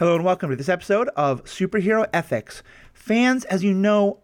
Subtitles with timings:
[0.00, 2.62] Hello and welcome to this episode of Superhero Ethics.
[2.94, 4.20] Fans, as you know,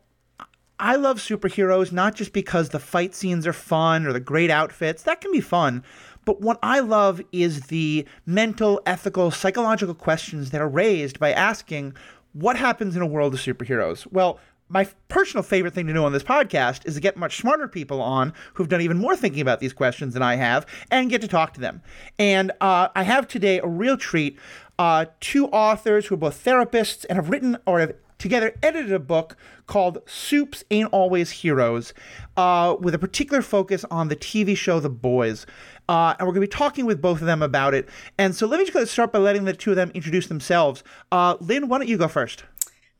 [0.81, 5.03] I love superheroes not just because the fight scenes are fun or the great outfits,
[5.03, 5.85] that can be fun,
[6.25, 11.93] but what I love is the mental, ethical, psychological questions that are raised by asking
[12.33, 14.11] what happens in a world of superheroes.
[14.11, 17.69] Well, my personal favorite thing to do on this podcast is to get much smarter
[17.69, 21.21] people on who've done even more thinking about these questions than I have and get
[21.21, 21.83] to talk to them.
[22.19, 24.39] And uh, I have today a real treat.
[24.79, 28.99] Uh, two authors who are both therapists and have written or have together edited a
[28.99, 31.93] book called Supes Ain't Always Heroes,
[32.37, 35.47] uh, with a particular focus on the TV show The Boys.
[35.89, 37.89] Uh, and we're going to be talking with both of them about it.
[38.19, 40.83] And so let me just start by letting the two of them introduce themselves.
[41.13, 42.45] Uh, Lynn, why don't you go first?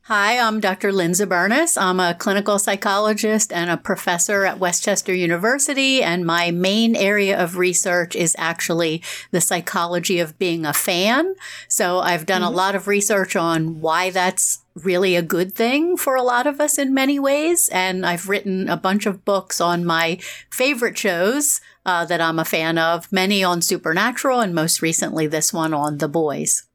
[0.07, 0.93] Hi, I'm Dr.
[0.93, 1.77] Lynn Zubernis.
[1.77, 7.37] I'm a clinical psychologist and a professor at West Chester University, and my main area
[7.37, 11.35] of research is actually the psychology of being a fan.
[11.67, 12.53] So I've done mm-hmm.
[12.53, 16.61] a lot of research on why that's really a good thing for a lot of
[16.61, 21.59] us in many ways, and I've written a bunch of books on my favorite shows
[21.85, 25.97] uh, that I'm a fan of, many on Supernatural, and most recently this one on
[25.97, 26.66] The Boys.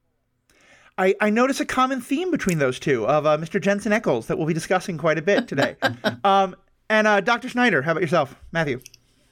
[1.03, 3.61] I, I notice a common theme between those two of uh, Mr.
[3.61, 5.75] Jensen Ackles that we'll be discussing quite a bit today.
[6.25, 6.55] um,
[6.89, 7.49] and uh, Dr.
[7.49, 8.81] Snyder, how about yourself, Matthew?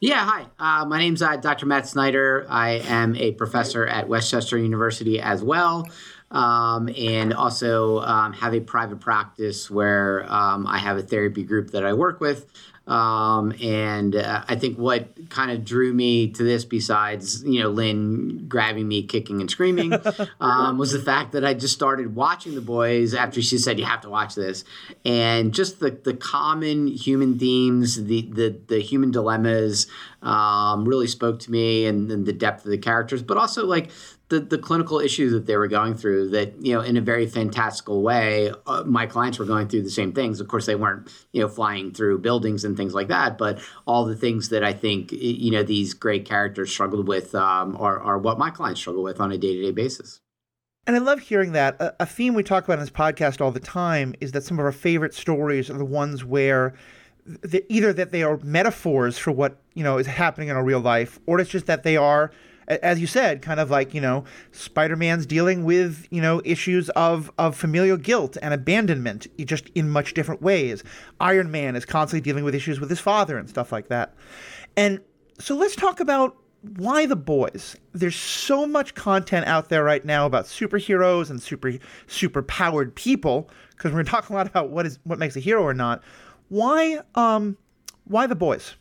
[0.01, 0.47] Yeah, hi.
[0.59, 1.67] Uh, my name's uh, Dr.
[1.67, 2.45] Matt Snyder.
[2.49, 5.89] I am a professor at West Chester University as well,
[6.33, 11.71] um, and also um, have a private practice where um, I have a therapy group
[11.71, 12.51] that I work with.
[12.91, 17.69] Um, and uh, I think what kind of drew me to this, besides you know
[17.69, 19.95] Lynn grabbing me, kicking and screaming,
[20.41, 23.85] um, was the fact that I just started watching The Boys after she said you
[23.85, 24.65] have to watch this,
[25.05, 29.87] and just the the common human themes, the the the human dilemmas,
[30.23, 33.91] um, really spoke to me, and, and the depth of the characters, but also like
[34.31, 37.27] the, the clinical issues that they were going through that you know in a very
[37.27, 41.11] fantastical way uh, my clients were going through the same things of course they weren't
[41.33, 44.73] you know flying through buildings and things like that but all the things that i
[44.73, 49.03] think you know these great characters struggled with um, are, are what my clients struggle
[49.03, 50.21] with on a day-to-day basis
[50.87, 51.79] and I love hearing that.
[51.79, 54.59] A, a theme we talk about in this podcast all the time is that some
[54.59, 56.75] of our favorite stories are the ones where
[57.27, 60.81] the, either that they are metaphors for what you know is happening in our real
[60.81, 62.33] life, or it's just that they are
[62.83, 67.31] as you said, kind of like you know, Spider-Man's dealing with you know issues of
[67.39, 70.83] of familial guilt and abandonment, just in much different ways.
[71.21, 74.15] Iron Man is constantly dealing with issues with his father and stuff like that.
[74.77, 75.01] And
[75.39, 76.37] so let's talk about
[76.77, 77.77] why the boys.
[77.93, 81.73] There's so much content out there right now about superheroes and super
[82.07, 85.63] super powered people because we're talking a lot about what is what makes a hero
[85.63, 86.03] or not.
[86.49, 87.57] Why um
[88.05, 88.75] why the boys?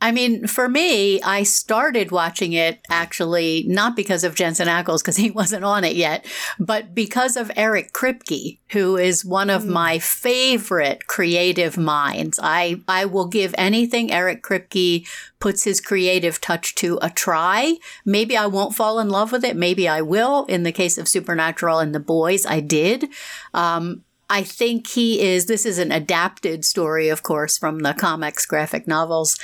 [0.00, 5.16] I mean, for me, I started watching it actually not because of Jensen Ackles, because
[5.16, 6.26] he wasn't on it yet,
[6.58, 9.68] but because of Eric Kripke, who is one of mm.
[9.68, 12.38] my favorite creative minds.
[12.42, 15.06] I, I will give anything Eric Kripke
[15.40, 17.76] puts his creative touch to a try.
[18.04, 19.56] Maybe I won't fall in love with it.
[19.56, 20.44] Maybe I will.
[20.46, 23.08] In the case of Supernatural and The Boys, I did.
[23.52, 28.46] Um, I think he is, this is an adapted story, of course, from the comics
[28.46, 29.38] graphic novels,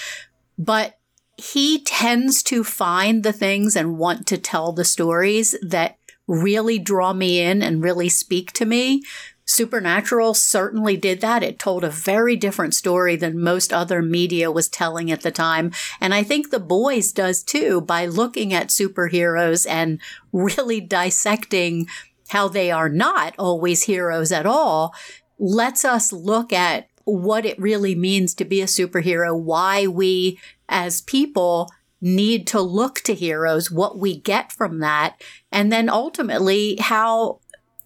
[0.61, 0.99] but
[1.39, 5.97] he tends to find the things and want to tell the stories that
[6.29, 9.03] really draw me in and really speak to me.
[9.47, 11.43] Supernatural certainly did that.
[11.43, 15.73] It told a very different story than most other media was telling at the time.
[15.99, 19.99] And I think The Boys does too by looking at superheroes and
[20.31, 21.89] really dissecting
[22.29, 24.95] how they are not always heroes at all
[25.39, 30.39] lets us look at what it really means to be a superhero, why we
[30.69, 35.21] as people need to look to heroes, what we get from that,
[35.53, 37.41] and then ultimately how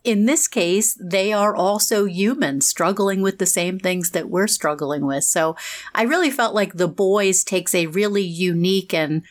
[0.05, 5.07] in this case, they are also humans struggling with the same things that we're struggling
[5.07, 5.25] with.
[5.25, 5.57] So
[5.95, 9.23] I really felt like The Boys takes a really unique and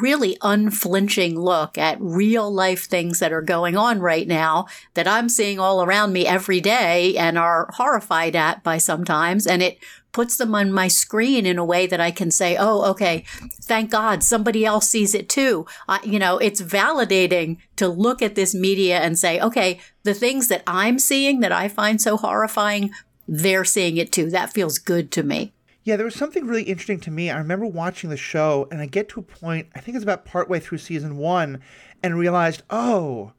[0.00, 5.28] really unflinching look at real life things that are going on right now that I'm
[5.28, 9.46] seeing all around me every day and are horrified at by sometimes.
[9.46, 9.78] And it
[10.12, 13.24] puts them on my screen in a way that I can say, oh, okay,
[13.62, 15.66] thank God somebody else sees it too.
[15.88, 20.48] Uh, you know, it's validating to look at this media and say, okay, the things
[20.48, 22.90] that I'm seeing that I find so horrifying,
[23.26, 24.30] they're seeing it too.
[24.30, 25.53] That feels good to me.
[25.84, 27.30] Yeah, there was something really interesting to me.
[27.30, 30.24] I remember watching the show, and I get to a point, I think it's about
[30.24, 31.60] partway through season one,
[32.02, 33.32] and realized, oh,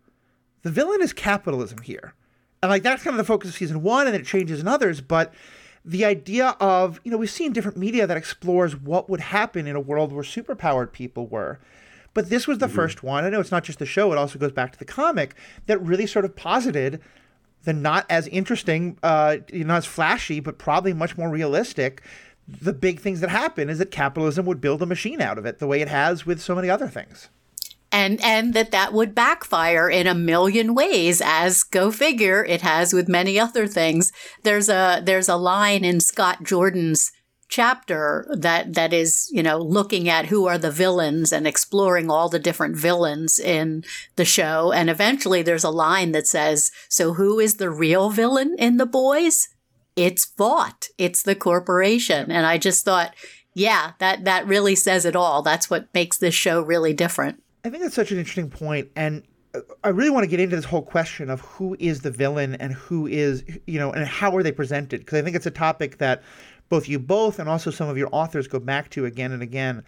[0.62, 2.14] the villain is capitalism here.
[2.62, 4.68] And like that's kind of the focus of season one, and then it changes in
[4.68, 5.02] others.
[5.02, 5.34] But
[5.84, 9.76] the idea of, you know, we've seen different media that explores what would happen in
[9.76, 11.60] a world where superpowered people were.
[12.14, 12.76] But this was the mm-hmm.
[12.76, 13.26] first one.
[13.26, 15.82] I know it's not just the show; it also goes back to the comic that
[15.82, 17.02] really sort of posited
[17.66, 22.02] the not as interesting, uh, not as flashy, but probably much more realistic.
[22.48, 25.60] The big things that happen is that capitalism would build a machine out of it,
[25.60, 27.30] the way it has with so many other things.
[27.92, 32.94] And and that that would backfire in a million ways as go figure it has
[32.94, 34.12] with many other things.
[34.44, 37.12] There's a there's a line in Scott Jordan's
[37.48, 42.28] chapter that that is you know looking at who are the villains and exploring all
[42.28, 43.84] the different villains in
[44.18, 44.72] the show.
[44.74, 48.86] And eventually there's a line that says so who is the real villain in the
[48.86, 49.48] boys
[49.96, 52.32] it's Vought it's the corporation.
[52.32, 53.16] And i just thought
[53.54, 55.42] yeah that that really says it all.
[55.42, 57.42] That's what makes this show really different.
[57.64, 59.24] I think that's such an interesting point, and
[59.56, 62.54] uh, I really want to get into this whole question of who is the villain
[62.56, 65.00] and who is, you know, and how are they presented?
[65.00, 66.22] Because I think it's a topic that
[66.70, 69.84] both you both and also some of your authors go back to again and again.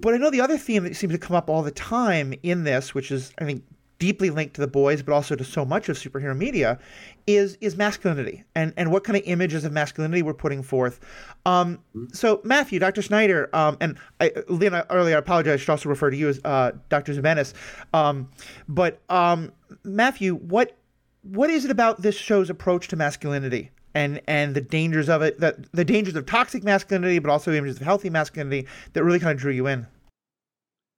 [0.00, 2.64] But I know the other theme that seems to come up all the time in
[2.64, 3.64] this, which is, I think,
[4.04, 6.78] deeply linked to the boys, but also to so much of superhero media,
[7.26, 11.00] is is masculinity and and what kind of images of masculinity we're putting forth.
[11.46, 11.78] Um,
[12.12, 13.00] so Matthew, Dr.
[13.00, 15.54] Snyder, um, and I, Lena earlier, I apologize.
[15.54, 17.14] I should also refer to you as uh, Dr.
[17.14, 17.54] Zubernis.
[17.94, 18.28] Um,
[18.68, 19.52] but um,
[19.84, 20.76] Matthew, what
[21.22, 25.40] what is it about this show's approach to masculinity and and the dangers of it,
[25.40, 29.18] that the dangers of toxic masculinity, but also the images of healthy masculinity that really
[29.18, 29.86] kind of drew you in?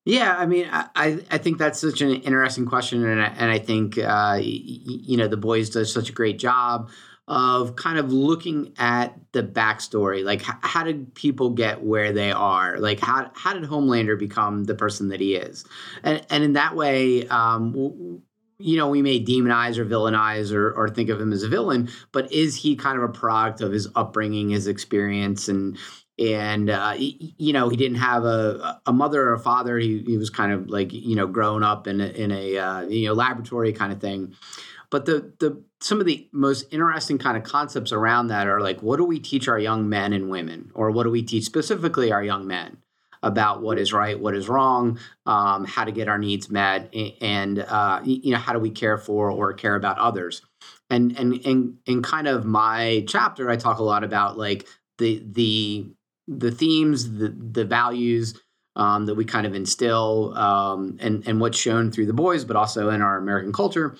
[0.07, 3.59] Yeah, I mean, I, I think that's such an interesting question, and I, and I
[3.59, 6.91] think uh, you know the boys does such a great job
[7.27, 12.79] of kind of looking at the backstory, like how did people get where they are,
[12.79, 15.65] like how how did Homelander become the person that he is,
[16.05, 18.23] and and in that way, um,
[18.59, 21.89] you know, we may demonize or villainize or, or think of him as a villain,
[22.13, 25.77] but is he kind of a product of his upbringing, his experience, and
[26.19, 29.79] and uh, he, you know he didn't have a, a mother or a father.
[29.79, 32.81] He, he was kind of like you know growing up in a, in a uh,
[32.83, 34.35] you know laboratory kind of thing.
[34.91, 38.83] But the the some of the most interesting kind of concepts around that are like
[38.83, 40.71] what do we teach our young men and women?
[40.75, 42.79] Or what do we teach specifically our young men
[43.23, 47.59] about what is right what is wrong um, how to get our needs met and
[47.59, 50.43] uh, you know how do we care for or care about others?
[50.89, 54.67] And and and in kind of my chapter i talk a lot about like
[54.99, 55.91] the the
[56.29, 58.41] the themes, the the values
[58.77, 62.57] um, that we kind of instill, um, and and what's shown through the boys, but
[62.57, 63.97] also in our American culture,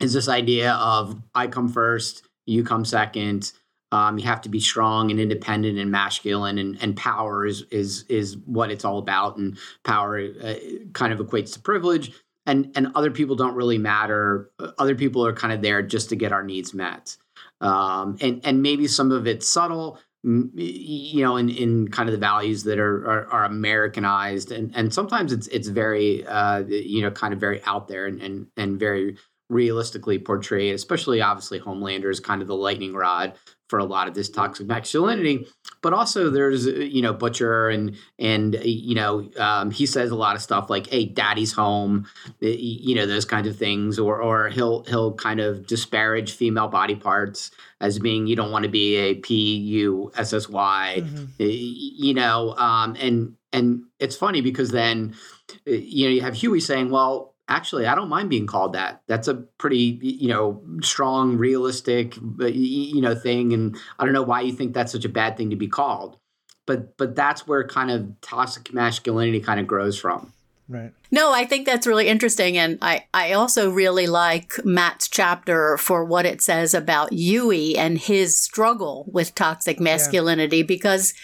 [0.00, 3.52] is this idea of I come first, you come second.
[3.92, 8.04] Um, you have to be strong and independent and masculine, and, and power is is
[8.08, 9.36] is what it's all about.
[9.36, 10.54] And power uh,
[10.92, 12.12] kind of equates to privilege,
[12.46, 14.50] and and other people don't really matter.
[14.78, 17.16] Other people are kind of there just to get our needs met.
[17.60, 22.18] Um, and and maybe some of it's subtle, you know, in, in kind of the
[22.18, 27.12] values that are, are, are Americanized, and and sometimes it's it's very uh, you know
[27.12, 29.16] kind of very out there and and, and very
[29.48, 30.74] realistically portrayed.
[30.74, 33.34] Especially obviously Homelander is kind of the lightning rod
[33.68, 35.46] for a lot of this toxic masculinity.
[35.82, 40.36] But also there's you know Butcher and and you know um, he says a lot
[40.36, 42.06] of stuff like "Hey, Daddy's home,"
[42.40, 46.96] you know those kinds of things, or or he'll he'll kind of disparage female body
[46.96, 51.24] parts as being you don't want to be a P U S S Y, mm-hmm.
[51.38, 55.14] you know, um, and and it's funny because then
[55.66, 59.02] you know you have Hughie saying, well actually i don't mind being called that.
[59.06, 64.22] That's a pretty you know strong realistic uh, you know thing and i don't know
[64.22, 66.18] why you think that's such a bad thing to be called
[66.66, 70.32] but but that's where kind of toxic masculinity kind of grows from.
[70.68, 70.92] Right.
[71.12, 76.04] No i think that's really interesting and i i also really like matt's chapter for
[76.04, 80.62] what it says about Hughie and his struggle with toxic masculinity yeah.
[80.64, 81.14] because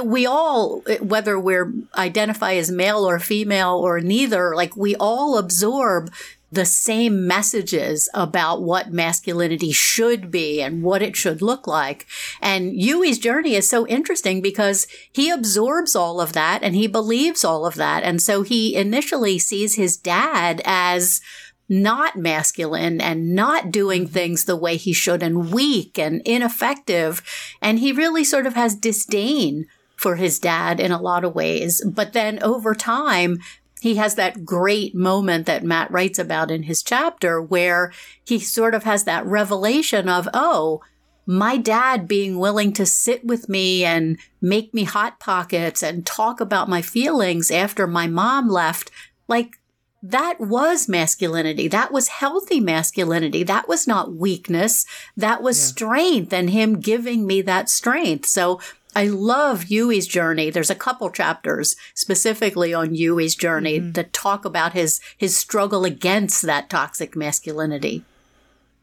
[0.00, 5.36] we all, eh, whether we're identify as male or female or neither, like we all
[5.36, 6.10] absorb
[6.52, 12.06] the same messages about what masculinity should be and what it should look like.
[12.42, 17.42] And Hughie's journey is so interesting because he absorbs all of that and he believes
[17.42, 18.02] all of that.
[18.02, 21.22] And so he initially sees his dad as
[21.70, 27.22] not masculine and not doing things the way he should and weak and ineffective.
[27.62, 29.66] And he really sort of has disdain
[30.02, 31.82] for his dad in a lot of ways.
[31.86, 33.38] But then over time,
[33.80, 37.92] he has that great moment that Matt writes about in his chapter where
[38.24, 40.82] he sort of has that revelation of, oh,
[41.24, 46.40] my dad being willing to sit with me and make me hot pockets and talk
[46.40, 48.90] about my feelings after my mom left,
[49.28, 49.58] like
[50.02, 51.68] that was masculinity.
[51.68, 53.44] That was healthy masculinity.
[53.44, 54.84] That was not weakness.
[55.16, 55.66] That was yeah.
[55.66, 58.26] strength and him giving me that strength.
[58.26, 58.60] So
[58.94, 60.50] I love Hughie's journey.
[60.50, 63.92] There's a couple chapters specifically on Hughie's journey mm-hmm.
[63.92, 68.04] that talk about his his struggle against that toxic masculinity.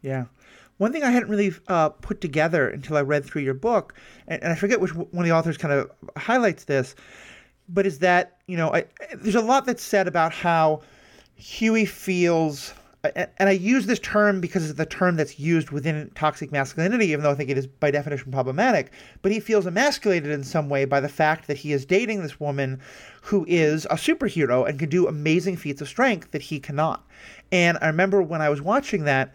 [0.01, 0.25] Yeah.
[0.77, 3.93] One thing I hadn't really uh, put together until I read through your book,
[4.27, 6.95] and, and, I forget which one of the authors kind of highlights this,
[7.67, 10.81] but is that you know I, there's a lot that's said about how
[11.35, 16.51] Hughie feels and I use this term because it's the term that's used within toxic
[16.51, 18.91] masculinity, even though I think it is by definition problematic.
[19.21, 22.39] But he feels emasculated in some way by the fact that he is dating this
[22.39, 22.81] woman
[23.21, 27.07] who is a superhero and can do amazing feats of strength that he cannot.
[27.53, 29.33] And I remember when I was watching that,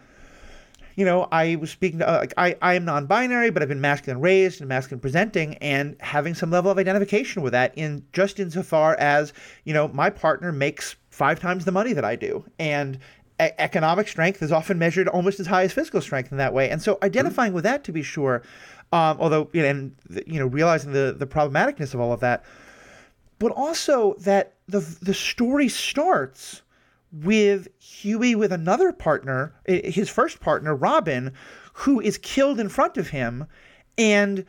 [0.95, 3.67] you know, I was speaking to, uh, like, I, I am non binary, but I've
[3.67, 8.05] been masculine raised and masculine presenting and having some level of identification with that in
[8.13, 9.33] just insofar as,
[9.65, 12.45] you know, my partner makes five times the money that I do.
[12.59, 12.99] And
[13.39, 16.69] economic strength is often measured almost as high as physical strength in that way.
[16.69, 17.55] And so identifying mm-hmm.
[17.55, 18.43] with that to be sure,
[18.91, 22.45] um, although you know, and you know realizing the the problematicness of all of that,
[23.39, 26.61] but also that the the story starts
[27.11, 31.31] with Hughie with another partner, his first partner Robin,
[31.73, 33.45] who is killed in front of him,
[33.97, 34.45] and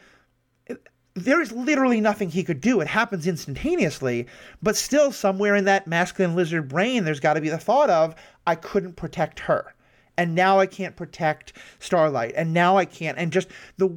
[1.16, 2.80] there is literally nothing he could do.
[2.80, 4.26] It happens instantaneously,
[4.62, 8.14] but still, somewhere in that masculine lizard brain, there's got to be the thought of,
[8.46, 9.74] I couldn't protect her.
[10.18, 12.34] And now I can't protect Starlight.
[12.36, 13.18] And now I can't.
[13.18, 13.90] And just the.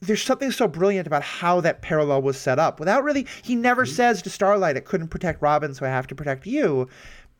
[0.00, 2.78] There's something so brilliant about how that parallel was set up.
[2.78, 3.94] Without really, he never mm-hmm.
[3.94, 6.88] says to Starlight, I couldn't protect Robin, so I have to protect you.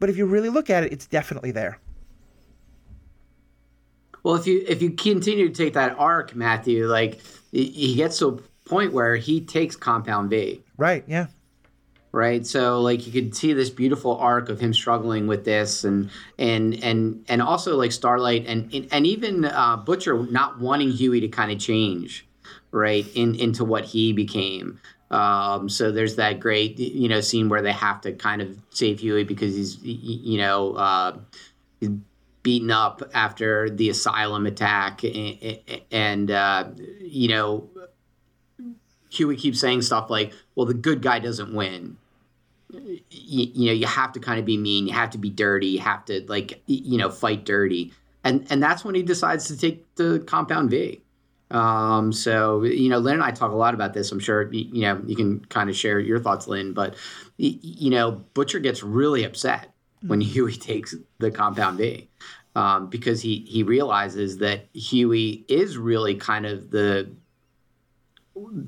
[0.00, 1.78] But if you really look at it, it's definitely there.
[4.22, 7.20] Well, if you if you continue to take that arc, Matthew, like
[7.52, 10.62] he gets to point where he takes Compound V.
[10.76, 11.04] Right.
[11.06, 11.26] Yeah.
[12.10, 12.46] Right.
[12.46, 16.82] So like you could see this beautiful arc of him struggling with this and and
[16.82, 21.52] and and also like Starlight and and even uh, Butcher not wanting Hughie to kind
[21.52, 22.26] of change
[22.70, 24.80] right in into what he became.
[25.10, 29.00] Um, so there's that great you know scene where they have to kind of save
[29.00, 31.18] Hughie because he's you know uh,
[32.42, 35.58] beaten up after the asylum attack and,
[35.90, 36.64] and uh,
[37.00, 37.68] you know
[39.10, 41.96] Hughie keeps saying stuff like, well, the good guy doesn't win.
[42.70, 44.86] You, you, know, you have to kind of be mean.
[44.86, 45.68] You have to be dirty.
[45.68, 47.92] You have to like, you know, fight dirty.
[48.24, 51.00] And and that's when he decides to take the compound V.
[51.50, 54.12] Um, so you know, Lynn and I talk a lot about this.
[54.12, 56.74] I'm sure you know you can kind of share your thoughts, Lynn.
[56.74, 56.94] But
[57.38, 59.72] you know, Butcher gets really upset
[60.06, 60.30] when mm-hmm.
[60.32, 62.08] Hughie takes the compound V
[62.54, 67.08] um, because he he realizes that Hughie is really kind of the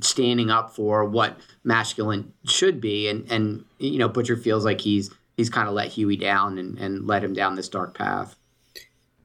[0.01, 3.09] standing up for what masculine should be.
[3.09, 6.79] And and you know butcher feels like he's he's kind of let huey down and,
[6.79, 8.37] and led him down this dark path.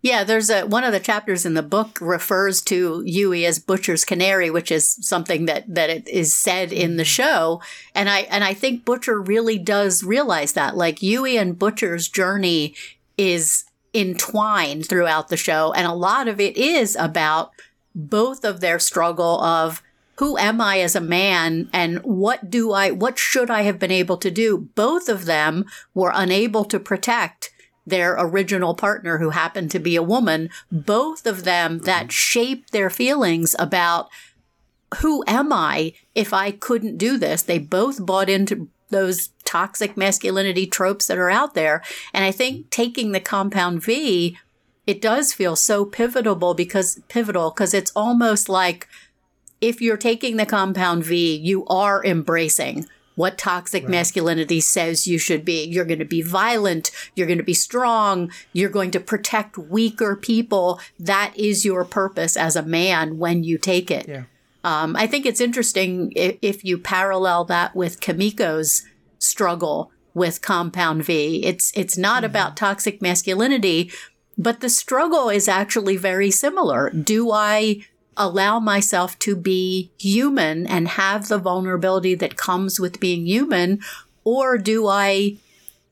[0.05, 4.05] Yeah, there's a one of the chapters in the book refers to Hughie as Butcher's
[4.05, 7.07] canary, which is something that that it is said in the mm-hmm.
[7.07, 7.61] show,
[7.95, 10.77] and I and I think Butcher really does realize that.
[10.77, 12.75] Like Hughie and Butcher's journey
[13.17, 17.49] is entwined throughout the show, and a lot of it is about
[17.95, 19.81] both of their struggle of
[20.17, 23.91] who am I as a man and what do I, what should I have been
[23.91, 24.69] able to do?
[24.75, 27.51] Both of them were unable to protect
[27.85, 30.49] their original partner who happened to be a woman.
[30.71, 32.09] Both of them that mm-hmm.
[32.09, 34.09] shaped their feelings about
[35.01, 37.41] who am I if I couldn't do this?
[37.41, 41.83] They both bought into those toxic masculinity tropes that are out there.
[42.13, 44.37] And I think taking the compound V,
[44.87, 48.87] it does feel so pivotal because pivotal because it's almost like
[49.61, 53.91] if you're taking the compound V, you are embracing what toxic right.
[53.91, 55.63] masculinity says you should be.
[55.65, 56.91] You're going to be violent.
[57.15, 58.31] You're going to be strong.
[58.53, 60.79] You're going to protect weaker people.
[60.99, 64.07] That is your purpose as a man when you take it.
[64.07, 64.23] Yeah.
[64.63, 68.83] Um, I think it's interesting if, if you parallel that with Kimiko's
[69.19, 71.45] struggle with compound V.
[71.45, 72.31] It's it's not mm-hmm.
[72.31, 73.91] about toxic masculinity,
[74.37, 76.89] but the struggle is actually very similar.
[76.89, 77.85] Do I
[78.17, 83.79] allow myself to be human and have the vulnerability that comes with being human?
[84.23, 85.37] Or do I,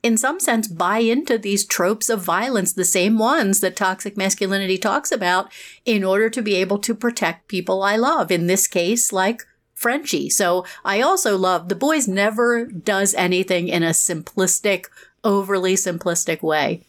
[0.02, 4.78] in some sense, buy into these tropes of violence, the same ones that toxic masculinity
[4.78, 5.52] talks about,
[5.84, 8.30] in order to be able to protect people I love?
[8.30, 9.42] In this case, like
[9.74, 10.30] Frenchie.
[10.30, 14.86] So I also love the boys never does anything in a simplistic,
[15.22, 16.82] overly simplistic way.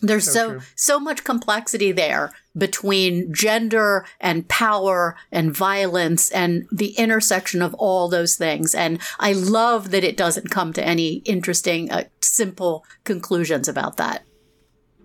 [0.00, 6.90] There's so so, so, much complexity there between gender and power and violence and the
[6.98, 8.74] intersection of all those things.
[8.74, 14.22] And I love that it doesn't come to any interesting, uh, simple conclusions about that.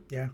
[0.10, 0.28] Yeah.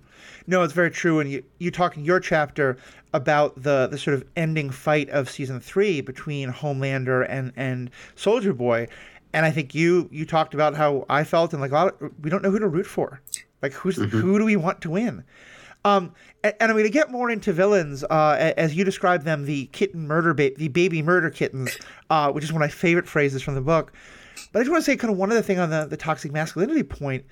[0.48, 1.20] No, it's very true.
[1.20, 2.78] And you, you talk in your chapter
[3.14, 8.54] about the, the sort of ending fight of season three between Homelander and, and Soldier
[8.54, 8.88] Boy.
[9.34, 12.12] And I think you you talked about how I felt and like a lot of,
[12.22, 13.22] we don't know who to root for.
[13.62, 14.16] Like who's mm-hmm.
[14.16, 15.24] who do we want to win?
[15.86, 16.14] Um,
[16.44, 19.66] and, and, I'm going to get more into villains uh, as you describe them, the
[19.68, 21.78] kitten murder, ba- the baby murder kittens,
[22.10, 23.92] uh, which is one of my favorite phrases from the book.
[24.52, 26.32] But I just want to say kind of one other thing on the, the toxic
[26.32, 27.26] masculinity point.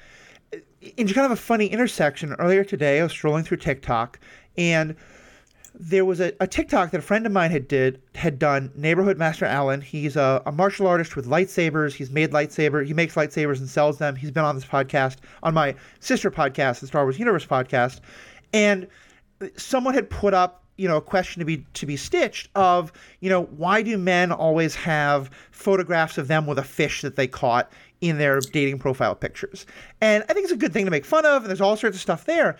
[0.97, 4.19] In kind of a funny intersection, earlier today I was strolling through TikTok
[4.57, 4.95] and
[5.73, 8.71] there was a, a TikTok that a friend of mine had did had done.
[8.75, 9.81] Neighborhood Master Allen.
[9.81, 11.93] He's a, a, martial artist with lightsabers.
[11.93, 12.85] He's made lightsaber.
[12.85, 14.15] He makes lightsabers and sells them.
[14.15, 18.01] He's been on this podcast, on my sister podcast, the Star Wars Universe podcast,
[18.53, 18.87] and
[19.55, 23.29] someone had put up you know a question to be to be stitched of you
[23.29, 27.71] know why do men always have photographs of them with a fish that they caught
[27.99, 29.65] in their dating profile pictures
[29.99, 31.95] and i think it's a good thing to make fun of and there's all sorts
[31.95, 32.57] of stuff there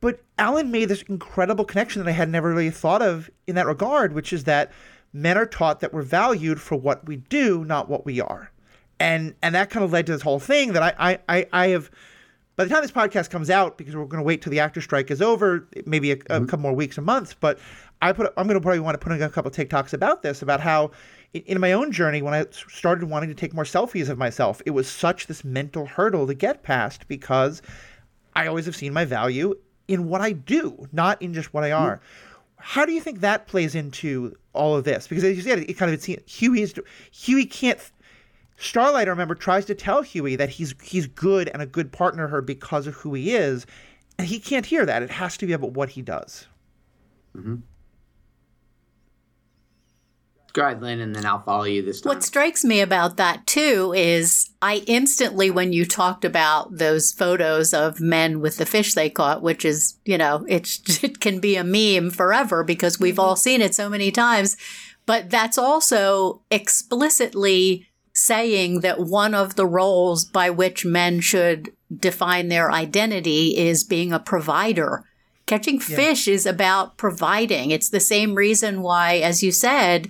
[0.00, 3.66] but alan made this incredible connection that I had never really thought of in that
[3.66, 4.70] regard, which is that
[5.12, 8.50] men are taught that we're valued for what we do, not what we are.
[9.00, 11.90] And and that kind of led to this whole thing that I I, I have
[12.56, 14.80] by the time this podcast comes out, because we're going to wait till the actor
[14.80, 16.46] strike is over, maybe a, a mm-hmm.
[16.46, 17.58] couple more weeks or months, but
[18.02, 20.42] I put I'm going to probably want to put in a couple TikToks about this,
[20.42, 20.90] about how
[21.32, 24.70] in my own journey, when I started wanting to take more selfies of myself, it
[24.70, 27.62] was such this mental hurdle to get past because
[28.34, 29.54] I always have seen my value
[29.88, 32.00] in what I do, not in just what I are.
[32.58, 35.06] How do you think that plays into all of this?
[35.06, 36.74] Because as you said, it kind of it's Hughie is
[37.12, 37.78] Hughie can't.
[38.56, 42.26] Starlight, I remember, tries to tell Hughie that he's he's good and a good partner
[42.26, 43.66] to her because of who he is,
[44.18, 45.02] and he can't hear that.
[45.02, 46.46] It has to be about what he does.
[47.36, 47.56] Mm-hmm.
[50.56, 52.14] Go ahead, Lynn, and then I'll follow you this time.
[52.14, 57.74] What strikes me about that too is I instantly, when you talked about those photos
[57.74, 61.56] of men with the fish they caught, which is, you know, it, it can be
[61.56, 64.56] a meme forever because we've all seen it so many times.
[65.04, 67.86] But that's also explicitly
[68.16, 74.12] saying that one of the roles by which men should define their identity is being
[74.12, 75.04] a provider.
[75.44, 75.96] Catching yeah.
[75.96, 77.70] fish is about providing.
[77.70, 80.08] It's the same reason why, as you said,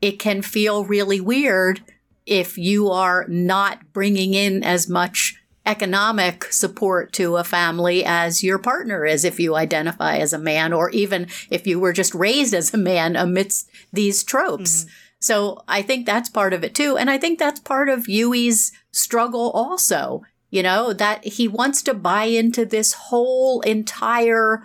[0.00, 1.80] it can feel really weird
[2.26, 8.58] if you are not bringing in as much economic support to a family as your
[8.58, 12.54] partner is if you identify as a man or even if you were just raised
[12.54, 14.84] as a man amidst these tropes.
[14.84, 14.90] Mm-hmm.
[15.18, 16.96] So I think that's part of it too.
[16.96, 21.94] And I think that's part of Hughie's struggle also, you know, that he wants to
[21.94, 24.62] buy into this whole entire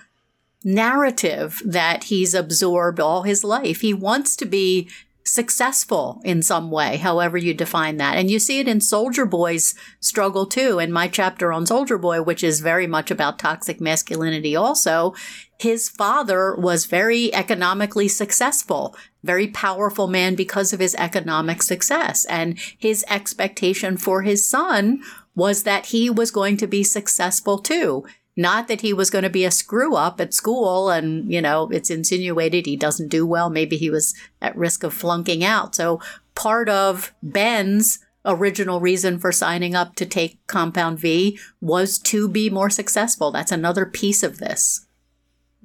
[0.64, 3.82] narrative that he's absorbed all his life.
[3.82, 4.90] He wants to be
[5.24, 8.18] successful in some way, however you define that.
[8.18, 10.80] And you see it in Soldier Boy's struggle too.
[10.80, 15.14] In my chapter on Soldier Boy, which is very much about toxic masculinity also,
[15.60, 22.26] his father was very economically successful, very powerful man because of his economic success.
[22.26, 25.02] And his expectation for his son
[25.36, 28.06] was that he was going to be successful too.
[28.38, 31.70] Not that he was going to be a screw up at school and, you know,
[31.70, 33.50] it's insinuated he doesn't do well.
[33.50, 35.76] Maybe he was at risk of flunking out.
[35.76, 36.00] So
[36.34, 42.50] part of Ben's original reason for signing up to take Compound V was to be
[42.50, 43.32] more successful.
[43.32, 44.88] That's another piece of this.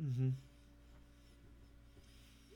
[0.01, 0.31] Mm-hmm.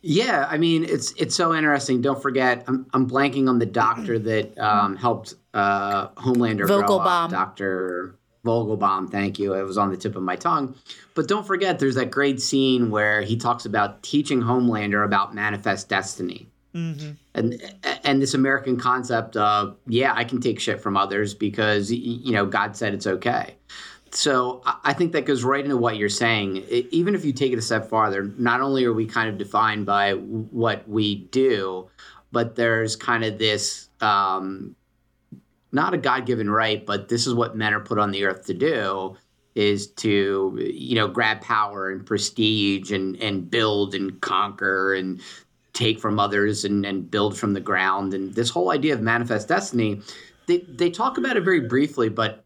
[0.03, 2.01] Yeah, I mean it's it's so interesting.
[2.01, 7.31] Don't forget, I'm I'm blanking on the doctor that um, helped uh, Homelander Vogelbaum.
[7.31, 9.55] Doctor Vogelbaum, thank you.
[9.55, 10.75] It was on the tip of my tongue.
[11.15, 15.89] But don't forget, there's that great scene where he talks about teaching Homelander about manifest
[15.89, 16.49] destiny.
[16.75, 17.11] Mm-hmm.
[17.35, 17.75] And
[18.05, 22.47] and this American concept of yeah, I can take shit from others because you know
[22.47, 23.57] God said it's okay.
[24.13, 26.59] So I think that goes right into what you're saying.
[26.91, 29.87] Even if you take it a step farther, not only are we kind of defined
[29.87, 31.89] by what we do,
[32.33, 34.75] but there's kind of this um,
[35.73, 38.55] not a god-given right but this is what men are put on the earth to
[38.55, 39.17] do
[39.55, 45.21] is to you know grab power and prestige and and build and conquer and
[45.73, 48.13] take from others and, and build from the ground.
[48.13, 50.01] And this whole idea of manifest destiny
[50.47, 52.45] they, they talk about it very briefly but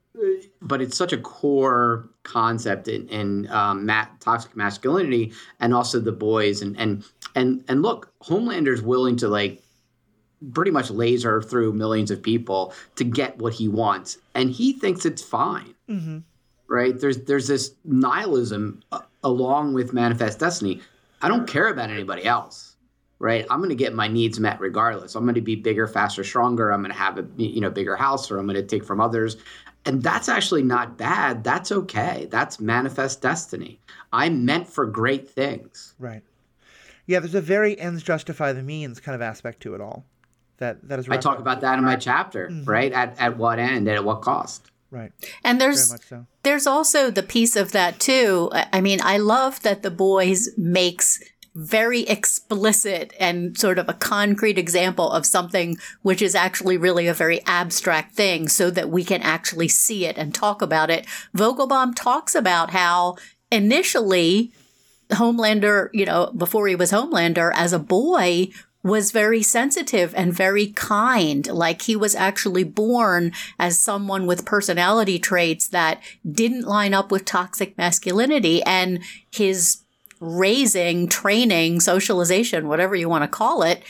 [0.60, 6.62] but it's such a core concept in, in um, toxic masculinity and also the boys.
[6.62, 9.62] And and and and look homelander's willing to like
[10.52, 15.04] pretty much laser through millions of people to get what he wants, and he thinks
[15.04, 15.74] it's fine.
[15.88, 16.18] Mm-hmm.
[16.68, 16.98] Right?
[16.98, 20.80] There's there's this nihilism uh, along with manifest destiny.
[21.22, 22.76] I don't care about anybody else.
[23.18, 23.46] right?
[23.50, 25.14] I'm going to get my needs met regardless.
[25.14, 26.70] I'm going to be bigger, faster, stronger.
[26.72, 29.00] I'm going to have a you know bigger house, or I'm going to take from
[29.00, 29.36] others.
[29.86, 31.44] And that's actually not bad.
[31.44, 32.26] That's okay.
[32.30, 33.80] That's manifest destiny.
[34.12, 35.94] I'm meant for great things.
[35.98, 36.22] Right.
[37.06, 40.06] Yeah, there's a very ends justify the means kind of aspect to it all.
[40.58, 41.08] That that is.
[41.08, 42.64] I talk about that in my chapter, mm-hmm.
[42.64, 42.92] right?
[42.92, 44.70] At at what end and at what cost?
[44.90, 45.10] Right.
[45.42, 46.26] And there's so.
[46.44, 48.50] there's also the piece of that too.
[48.72, 51.20] I mean, I love that the boys makes
[51.56, 57.14] very explicit and sort of a concrete example of something which is actually really a
[57.14, 61.06] very abstract thing so that we can actually see it and talk about it.
[61.36, 63.16] Vogelbaum talks about how
[63.52, 64.52] initially
[65.10, 68.48] Homelander, you know, before he was Homelander as a boy
[68.84, 71.46] was very sensitive and very kind.
[71.48, 77.24] Like he was actually born as someone with personality traits that didn't line up with
[77.24, 79.00] toxic masculinity and
[79.32, 79.78] his
[80.20, 83.82] raising, training, socialization, whatever you want to call it,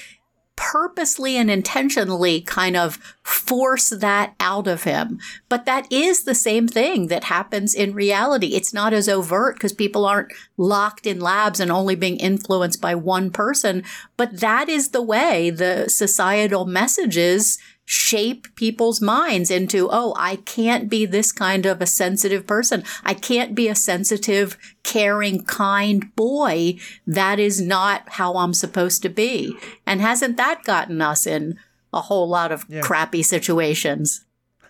[0.56, 5.18] purposely and intentionally kind of force that out of him.
[5.48, 8.54] But that is the same thing that happens in reality.
[8.54, 12.94] It's not as overt because people aren't locked in labs and only being influenced by
[12.94, 13.82] one person.
[14.16, 20.88] But that is the way the societal messages shape people's minds into, oh, I can't
[20.88, 22.82] be this kind of a sensitive person.
[23.04, 26.78] I can't be a sensitive, caring, kind boy.
[27.06, 29.56] That is not how I'm supposed to be.
[29.86, 31.58] And hasn't that gotten us in
[31.92, 32.80] a whole lot of yeah.
[32.80, 34.24] crappy situations?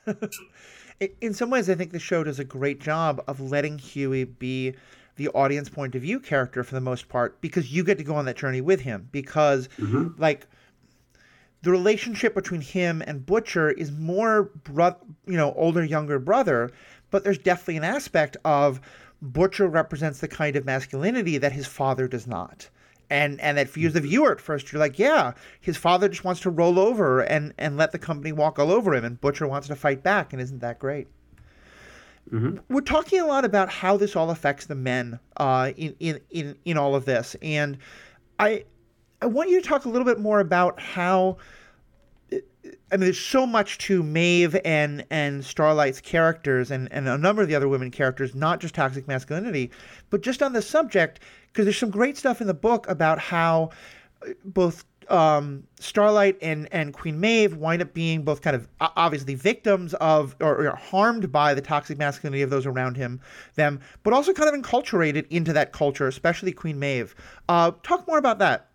[1.21, 4.75] in some ways, I think the show does a great job of letting Hughie be
[5.17, 8.17] the audience point of view character for the most part because you get to go
[8.17, 10.09] on that journey with him because mm-hmm.
[10.21, 10.47] like
[11.65, 14.97] the relationship between him and Butcher is more bro-
[15.27, 16.71] you know older younger brother,
[17.11, 18.81] but there's definitely an aspect of
[19.23, 22.69] Butcher represents the kind of masculinity that his father does not.
[23.09, 26.09] And and that for you as the viewer at first you're like, yeah, his father
[26.09, 29.21] just wants to roll over and and let the company walk all over him, and
[29.21, 31.09] Butcher wants to fight back, and isn't that great?
[32.31, 32.59] Mm-hmm.
[32.69, 36.57] We're talking a lot about how this all affects the men uh, in, in in
[36.65, 37.79] in all of this, and
[38.39, 38.65] I
[39.25, 41.39] I want you to talk a little bit more about how.
[42.93, 47.41] I mean, there's so much to Maeve and and Starlight's characters and, and a number
[47.41, 49.71] of the other women characters, not just toxic masculinity,
[50.11, 53.71] but just on the subject, because there's some great stuff in the book about how
[54.23, 59.35] uh, both um, Starlight and, and Queen Maeve wind up being both kind of obviously
[59.35, 63.21] victims of or, or, harmed by the toxic masculinity of those around him,
[63.55, 67.15] them, but also kind of enculturated into that culture, especially Queen Maeve.
[67.49, 68.69] Uh, talk more about that.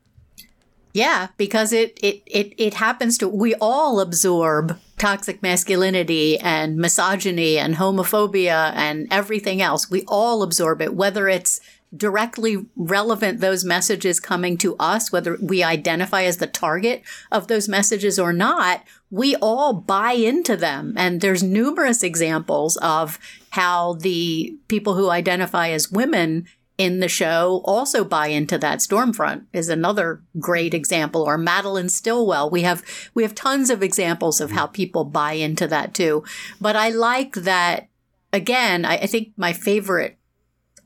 [0.93, 7.58] Yeah, because it, it, it, it happens to, we all absorb toxic masculinity and misogyny
[7.58, 9.89] and homophobia and everything else.
[9.89, 11.62] We all absorb it, whether it's
[11.95, 17.67] directly relevant, those messages coming to us, whether we identify as the target of those
[17.67, 20.93] messages or not, we all buy into them.
[20.97, 23.17] And there's numerous examples of
[23.52, 26.45] how the people who identify as women
[26.79, 28.79] in the show also buy into that.
[28.79, 32.49] Stormfront is another great example, or Madeline Stillwell.
[32.49, 32.81] We have
[33.13, 36.23] we have tons of examples of how people buy into that too.
[36.59, 37.89] But I like that
[38.31, 40.17] again, I, I think my favorite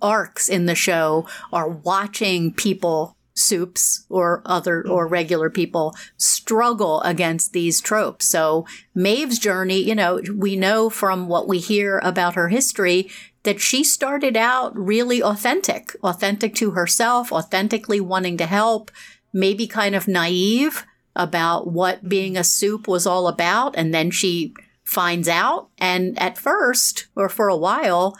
[0.01, 7.53] arcs in the show are watching people supes or other or regular people struggle against
[7.53, 8.27] these tropes.
[8.27, 13.09] So Maeve's journey, you know, we know from what we hear about her history
[13.43, 18.89] that she started out really authentic, authentic to herself, authentically wanting to help,
[19.33, 23.75] maybe kind of naive about what being a supe was all about.
[23.77, 24.53] And then she
[24.83, 25.69] finds out.
[25.77, 28.17] And at first, or for a while,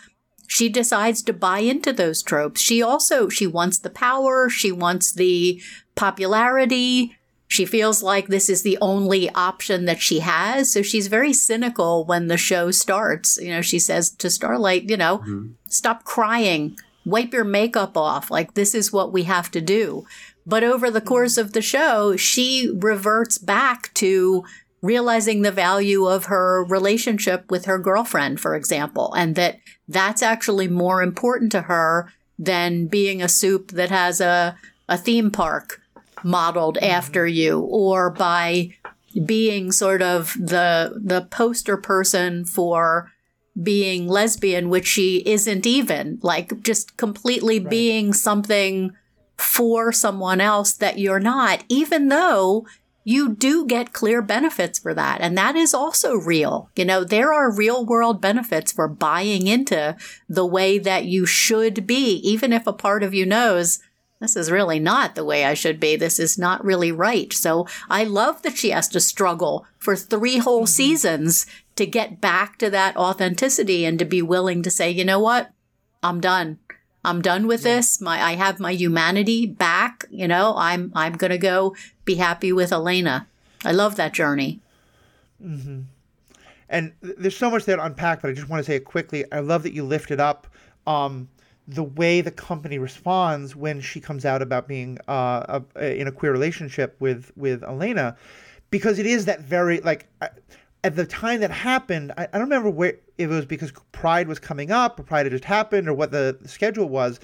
[0.47, 2.61] she decides to buy into those tropes.
[2.61, 4.49] She also, she wants the power.
[4.49, 5.61] She wants the
[5.95, 7.15] popularity.
[7.53, 10.71] She feels like this is the only option that she has.
[10.71, 13.37] So she's very cynical when the show starts.
[13.39, 15.49] You know, she says to Starlight, you know, mm-hmm.
[15.67, 18.31] stop crying, wipe your makeup off.
[18.31, 20.07] Like, this is what we have to do.
[20.47, 24.43] But over the course of the show, she reverts back to
[24.81, 30.67] realizing the value of her relationship with her girlfriend, for example, and that that's actually
[30.67, 34.57] more important to her than being a supe that has a,
[34.89, 35.82] a theme park
[36.23, 36.91] modeled mm-hmm.
[36.91, 38.69] after you or by
[39.25, 43.11] being sort of the the poster person for
[43.61, 47.69] being lesbian which she isn't even like just completely right.
[47.69, 48.91] being something
[49.37, 52.65] for someone else that you're not even though
[53.03, 55.19] you do get clear benefits for that.
[55.21, 56.69] And that is also real.
[56.75, 59.95] You know, there are real world benefits for buying into
[60.29, 63.79] the way that you should be, even if a part of you knows
[64.23, 65.97] this is really not the way I should be.
[65.97, 67.33] This is not really right.
[67.33, 70.67] So I love that she has to struggle for three whole mm-hmm.
[70.67, 75.19] seasons to get back to that authenticity and to be willing to say, you know
[75.19, 75.51] what?
[76.01, 76.59] I'm done.
[77.03, 77.75] I'm done with yeah.
[77.75, 77.99] this.
[77.99, 80.05] My I have my humanity back.
[80.09, 83.27] You know, I'm I'm gonna go be happy with Elena.
[83.65, 84.61] I love that journey.
[85.43, 85.81] Mm-hmm.
[86.69, 89.25] And there's so much there to unpack, but I just want to say it quickly.
[89.33, 90.47] I love that you lifted up
[90.87, 91.27] um,
[91.67, 96.11] the way the company responds when she comes out about being uh, a, in a
[96.11, 98.15] queer relationship with with Elena,
[98.69, 100.07] because it is that very like.
[100.85, 104.27] at the time that happened, I, I, don't remember where if it was because Pride
[104.27, 107.21] was coming up or Pride had just happened or what the, the schedule was,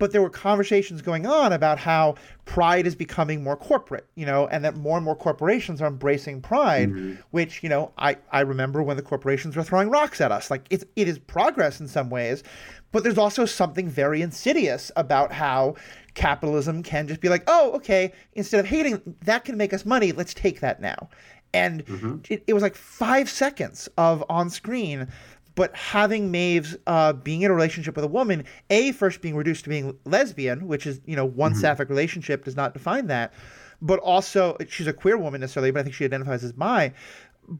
[0.00, 2.16] but there were conversations going on about how
[2.46, 6.40] pride is becoming more corporate, you know, and that more and more corporations are embracing
[6.40, 7.20] pride, mm-hmm.
[7.30, 10.50] which, you know, I, I remember when the corporations were throwing rocks at us.
[10.50, 12.42] Like it's it is progress in some ways,
[12.92, 15.76] but there's also something very insidious about how
[16.14, 20.12] capitalism can just be like, oh, okay, instead of hating, that can make us money,
[20.12, 21.08] let's take that now.
[21.52, 22.16] And mm-hmm.
[22.28, 25.08] it, it was like five seconds of on screen
[25.54, 29.64] but having Maeve's uh, being in a relationship with a woman, a first being reduced
[29.64, 31.60] to being lesbian, which is you know one mm-hmm.
[31.60, 33.32] sapphic relationship does not define that,
[33.82, 36.92] but also she's a queer woman necessarily, but I think she identifies as bi.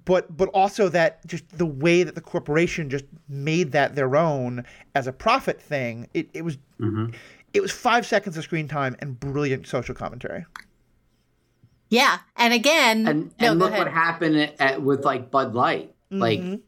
[0.04, 4.64] But but also that just the way that the corporation just made that their own
[4.94, 7.12] as a profit thing, it, it was mm-hmm.
[7.52, 10.46] it was five seconds of screen time and brilliant social commentary.
[11.88, 16.20] Yeah, and again, and, no, and look what happened at, with like Bud Light, mm-hmm.
[16.20, 16.60] like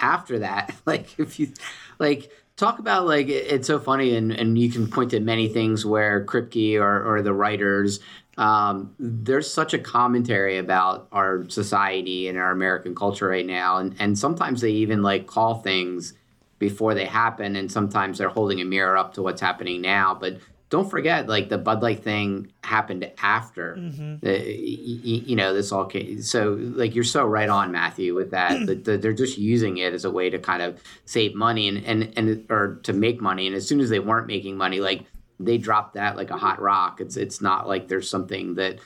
[0.00, 0.74] after that.
[0.86, 1.52] Like if you
[2.00, 5.86] like talk about like it's so funny and, and you can point to many things
[5.86, 8.00] where Kripke or, or the writers
[8.40, 13.94] um, there's such a commentary about our society and our American culture right now and,
[13.98, 16.14] and sometimes they even like call things
[16.58, 20.38] before they happen and sometimes they're holding a mirror up to what's happening now but
[20.70, 23.74] don't forget, like the Bud Light thing happened after.
[23.74, 24.24] Mm-hmm.
[24.24, 26.22] you, you, know, this all came.
[26.22, 28.66] So, like, you're so right on, Matthew, with that.
[28.66, 31.84] the, the, they're just using it as a way to kind of save money and,
[31.84, 33.48] and and or to make money.
[33.48, 35.02] And as soon as they weren't making money, like
[35.40, 37.00] they drop that like a hot rock.
[37.00, 38.78] It's it's not like there's something that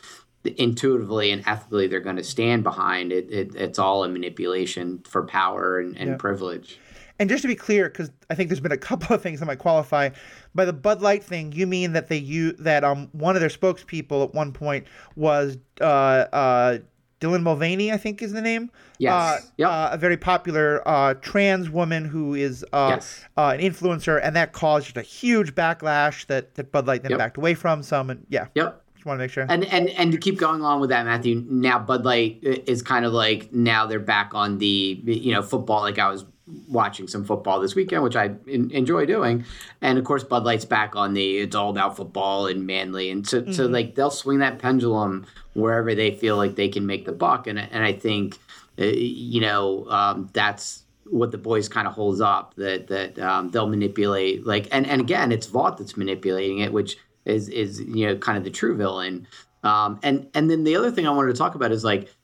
[0.45, 3.13] intuitively and ethically they're going to stand behind.
[3.13, 6.79] It, it it's all a manipulation for power and, and privilege.
[7.19, 9.47] And just to be clear, because I think there's been a couple of things that
[9.47, 10.11] might qualify
[10.55, 13.51] by the Bud Light thing, you mean that they use that um one of their
[13.51, 14.87] spokespeople at one point
[15.17, 16.79] was uh uh
[17.21, 18.71] Dylan Mulvaney, I think is the name.
[18.99, 19.13] Yes.
[19.13, 19.69] Uh, yep.
[19.69, 23.25] Uh, a very popular uh, trans woman who is uh, yes.
[23.37, 27.13] Uh, an influencer, and that caused just a huge backlash that, that Bud Light then
[27.13, 27.19] yep.
[27.19, 28.11] backed away from some.
[28.11, 28.47] And yeah.
[28.55, 28.83] Yep.
[28.95, 29.47] Just want to make sure.
[29.49, 31.45] And and and to keep going on with that, Matthew.
[31.49, 35.81] Now Bud Light is kind of like now they're back on the you know football.
[35.81, 36.25] Like I was
[36.69, 39.45] watching some football this weekend, which I in, enjoy doing.
[39.81, 43.27] And of course, Bud Light's back on the it's all about football and manly, and
[43.27, 43.53] so mm-hmm.
[43.53, 47.47] so like they'll swing that pendulum wherever they feel like they can make the buck.
[47.47, 48.39] And and I think
[48.79, 53.51] uh, you know um, that's what the boys kind of holds up that that um,
[53.51, 58.07] they'll manipulate like and and again it's Vought that's manipulating it, which is is you
[58.07, 59.27] know kind of the true villain.
[59.63, 62.15] Um, and and then the other thing I wanted to talk about is like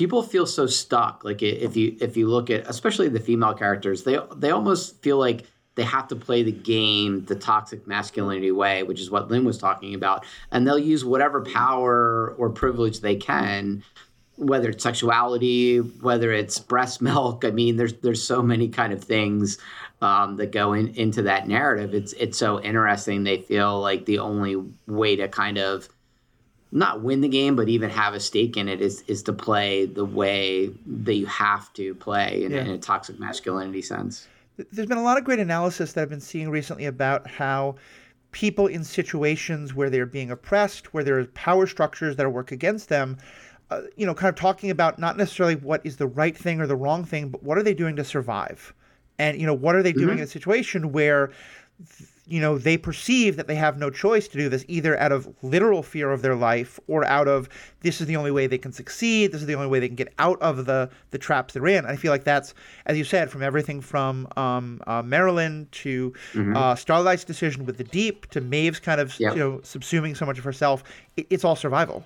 [0.00, 4.02] people feel so stuck like if you if you look at especially the female characters
[4.04, 8.82] they they almost feel like they have to play the game the toxic masculinity way
[8.82, 10.24] which is what lynn was talking about.
[10.50, 13.82] And they'll use whatever power or privilege they can
[14.36, 17.44] whether it's sexuality whether it's breast milk.
[17.44, 19.58] I mean there's there's so many kind of things
[20.00, 21.92] um, that go in, into that narrative.
[21.92, 23.24] It's it's so interesting.
[23.24, 25.90] They feel like the only way to kind of
[26.72, 29.86] not win the game, but even have a stake in it is is to play
[29.86, 32.60] the way that you have to play in, yeah.
[32.60, 34.28] in, a toxic masculinity sense.
[34.72, 37.76] There's been a lot of great analysis that I've been seeing recently about how
[38.32, 42.88] people in situations where they're being oppressed, where there are power structures that work against
[42.88, 43.16] them,
[43.70, 46.66] uh, you know, kind of talking about not necessarily what is the right thing or
[46.66, 48.72] the wrong thing, but what are they doing to survive?
[49.18, 50.18] And you know, what are they doing mm-hmm.
[50.18, 51.32] in a situation where
[52.30, 55.28] you know, they perceive that they have no choice to do this either out of
[55.42, 57.48] literal fear of their life or out of
[57.80, 59.96] this is the only way they can succeed, this is the only way they can
[59.96, 61.84] get out of the the traps they're in.
[61.84, 62.54] I feel like that's,
[62.86, 66.56] as you said, from everything from um, uh, Marilyn to mm-hmm.
[66.56, 69.34] uh, Starlight's decision with the Deep to Maeve's kind of yep.
[69.34, 70.84] you know subsuming so much of herself.
[71.16, 72.04] It, it's all survival.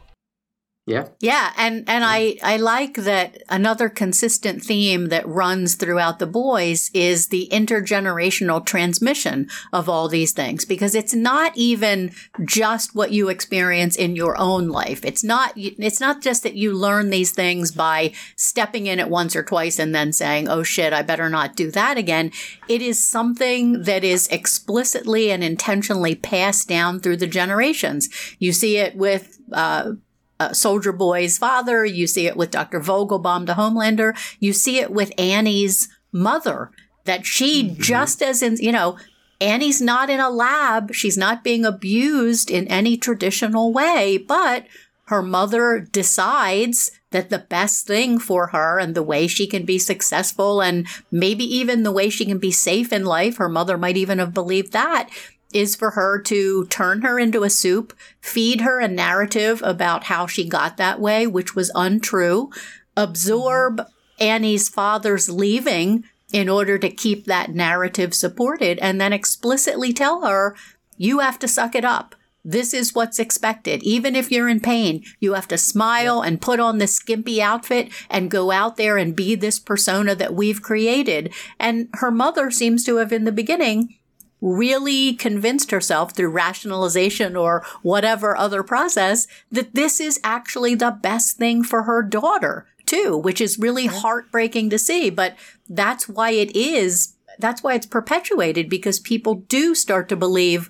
[0.87, 1.09] Yeah.
[1.19, 6.91] Yeah, and and I I like that another consistent theme that runs throughout the boys
[6.93, 12.13] is the intergenerational transmission of all these things because it's not even
[12.45, 15.03] just what you experience in your own life.
[15.07, 19.35] It's not it's not just that you learn these things by stepping in it once
[19.35, 22.31] or twice and then saying, "Oh shit, I better not do that again."
[22.69, 28.11] It is something that is explicitly and intentionally passed down through the generations.
[28.39, 29.93] You see it with uh,
[30.41, 31.85] uh, Soldier Boy's father.
[31.85, 32.81] You see it with Dr.
[32.81, 34.17] Vogelbaum, the Homelander.
[34.41, 36.71] You see it with Annie's mother,
[37.05, 37.81] that she mm-hmm.
[37.81, 38.99] just as in, you know,
[39.41, 40.95] Annie's not in a lab.
[40.95, 44.67] She's not being abused in any traditional way, but
[45.07, 49.79] her mother decides that the best thing for her and the way she can be
[49.79, 53.97] successful and maybe even the way she can be safe in life, her mother might
[53.97, 55.11] even have believed that,
[55.55, 60.27] is for her to turn her into a supe, feed her a narrative about how
[60.27, 62.51] she got that way, which was untrue,
[62.97, 63.81] absorb
[64.19, 70.57] Annie's father's leaving in order to keep that narrative supported, and then explicitly tell her,
[70.97, 72.17] you have to suck it up.
[72.45, 73.83] This is what's expected.
[73.85, 77.91] Even if you're in pain, you have to smile and put on this skimpy outfit
[78.11, 81.33] and go out there and be this persona that we've created.
[81.59, 83.97] And her mother seems to have, in the beginning,
[84.45, 91.39] really convinced herself through rationalization or whatever other process that this is actually the best
[91.39, 95.09] thing for her daughter too, which is really heartbreaking to see.
[95.09, 95.35] But
[95.67, 100.69] that's why it is, that's why it's perpetuated because people do start to believe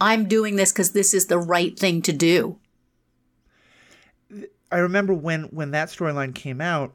[0.00, 2.56] I'm doing this because this is the right thing to do.
[4.72, 6.94] I remember when when that storyline came out,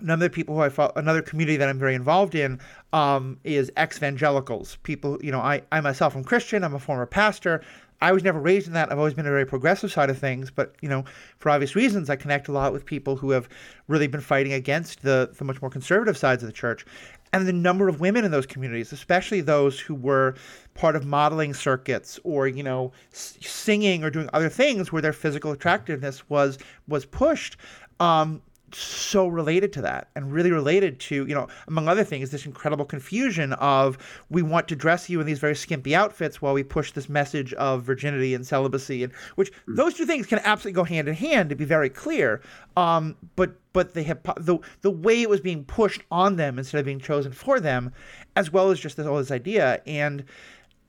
[0.00, 2.60] another people who I follow, another community that I'm very involved in
[2.92, 4.76] um, is ex-evangelicals.
[4.82, 6.64] People, you know, I, I myself am Christian.
[6.64, 7.62] I'm a former pastor.
[8.00, 8.92] I was never raised in that.
[8.92, 11.04] I've always been a very progressive side of things, but you know,
[11.38, 13.48] for obvious reasons, I connect a lot with people who have
[13.88, 16.86] really been fighting against the the much more conservative sides of the church.
[17.32, 20.34] And the number of women in those communities, especially those who were
[20.74, 25.50] part of modeling circuits or you know singing or doing other things where their physical
[25.50, 27.56] attractiveness was was pushed,
[27.98, 28.40] um,
[28.74, 32.84] so related to that and really related to, you know, among other things, this incredible
[32.84, 33.98] confusion of
[34.30, 37.52] we want to dress you in these very skimpy outfits while we push this message
[37.54, 39.76] of virginity and celibacy, and which mm.
[39.76, 42.40] those two things can absolutely go hand in hand to be very clear.
[42.76, 46.78] Um, but but they have the the way it was being pushed on them instead
[46.78, 47.92] of being chosen for them,
[48.36, 49.80] as well as just this all this idea.
[49.86, 50.24] And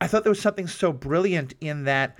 [0.01, 2.17] I thought there was something so brilliant in that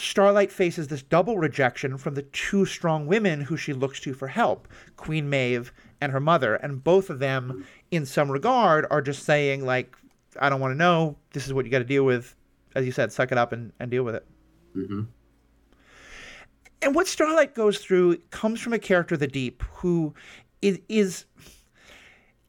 [0.00, 4.28] Starlight faces this double rejection from the two strong women who she looks to for
[4.28, 6.56] help Queen Maeve and her mother.
[6.56, 9.96] And both of them, in some regard, are just saying, like,
[10.38, 11.16] I don't want to know.
[11.32, 12.34] This is what you got to deal with.
[12.74, 14.26] As you said, suck it up and, and deal with it.
[14.76, 15.02] Mm-hmm.
[16.82, 20.14] And what Starlight goes through comes from a character, The Deep, who
[20.62, 21.26] is, is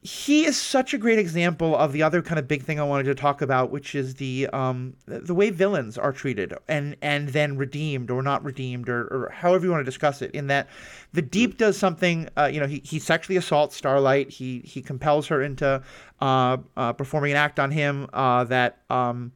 [0.04, 3.04] he is such a great example of the other kind of big thing I wanted
[3.04, 7.56] to talk about, which is the um, the way villains are treated and and then
[7.56, 10.32] redeemed or not redeemed or, or however you want to discuss it.
[10.32, 10.66] In that,
[11.12, 12.28] the Deep does something.
[12.36, 14.28] Uh, you know, he, he sexually assaults Starlight.
[14.28, 15.80] He he compels her into
[16.20, 19.30] uh, uh, performing an act on him uh, that um,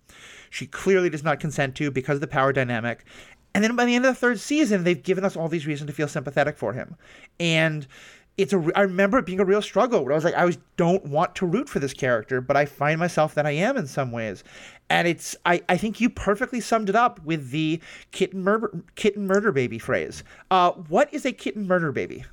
[0.50, 3.05] she clearly does not consent to because of the power dynamic.
[3.55, 5.88] And then by the end of the third season, they've given us all these reasons
[5.88, 6.96] to feel sympathetic for him,
[7.38, 7.87] and
[8.38, 10.59] it's a I remember it being a real struggle where I was like I was
[10.77, 13.87] don't want to root for this character, but I find myself that I am in
[13.87, 14.44] some ways.
[14.90, 19.27] And it's I, I think you perfectly summed it up with the kitten murder kitten
[19.27, 20.22] murder baby phrase.
[20.51, 22.25] Uh, what is a kitten murder baby?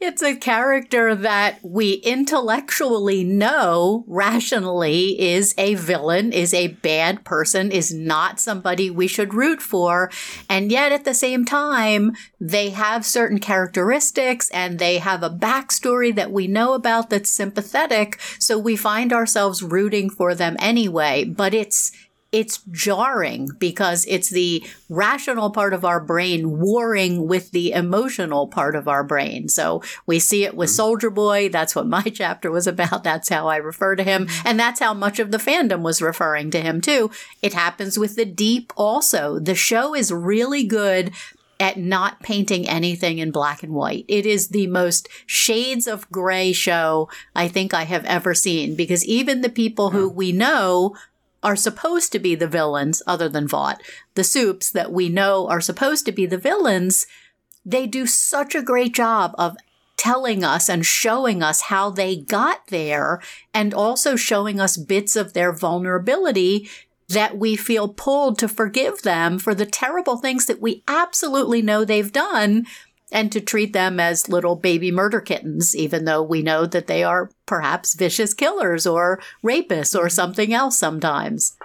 [0.00, 7.70] It's a character that we intellectually know rationally is a villain, is a bad person,
[7.70, 10.10] is not somebody we should root for.
[10.48, 16.14] And yet at the same time, they have certain characteristics and they have a backstory
[16.14, 18.20] that we know about that's sympathetic.
[18.38, 21.24] So we find ourselves rooting for them anyway.
[21.24, 21.92] But it's,
[22.34, 28.74] it's jarring because it's the rational part of our brain warring with the emotional part
[28.74, 29.48] of our brain.
[29.48, 30.74] So we see it with mm-hmm.
[30.74, 31.48] Soldier Boy.
[31.48, 33.04] That's what my chapter was about.
[33.04, 34.26] That's how I refer to him.
[34.26, 34.48] Mm-hmm.
[34.48, 37.12] And that's how much of the fandom was referring to him too.
[37.40, 39.38] It happens with the deep also.
[39.38, 41.12] The show is really good
[41.60, 44.04] at not painting anything in black and white.
[44.08, 49.04] It is the most shades of gray show I think I have ever seen because
[49.04, 50.96] even the people who we know
[51.44, 53.82] are supposed to be the villains, other than Vought,
[54.14, 57.06] the supes that we know are supposed to be the villains,
[57.64, 59.56] they do such a great job of
[59.96, 65.32] telling us and showing us how they got there and also showing us bits of
[65.32, 66.68] their vulnerability
[67.08, 71.84] that we feel pulled to forgive them for the terrible things that we absolutely know
[71.84, 72.66] they've done
[73.14, 77.04] and to treat them as little baby murder kittens, even though we know that they
[77.04, 81.56] are perhaps vicious killers or rapists or something else sometimes.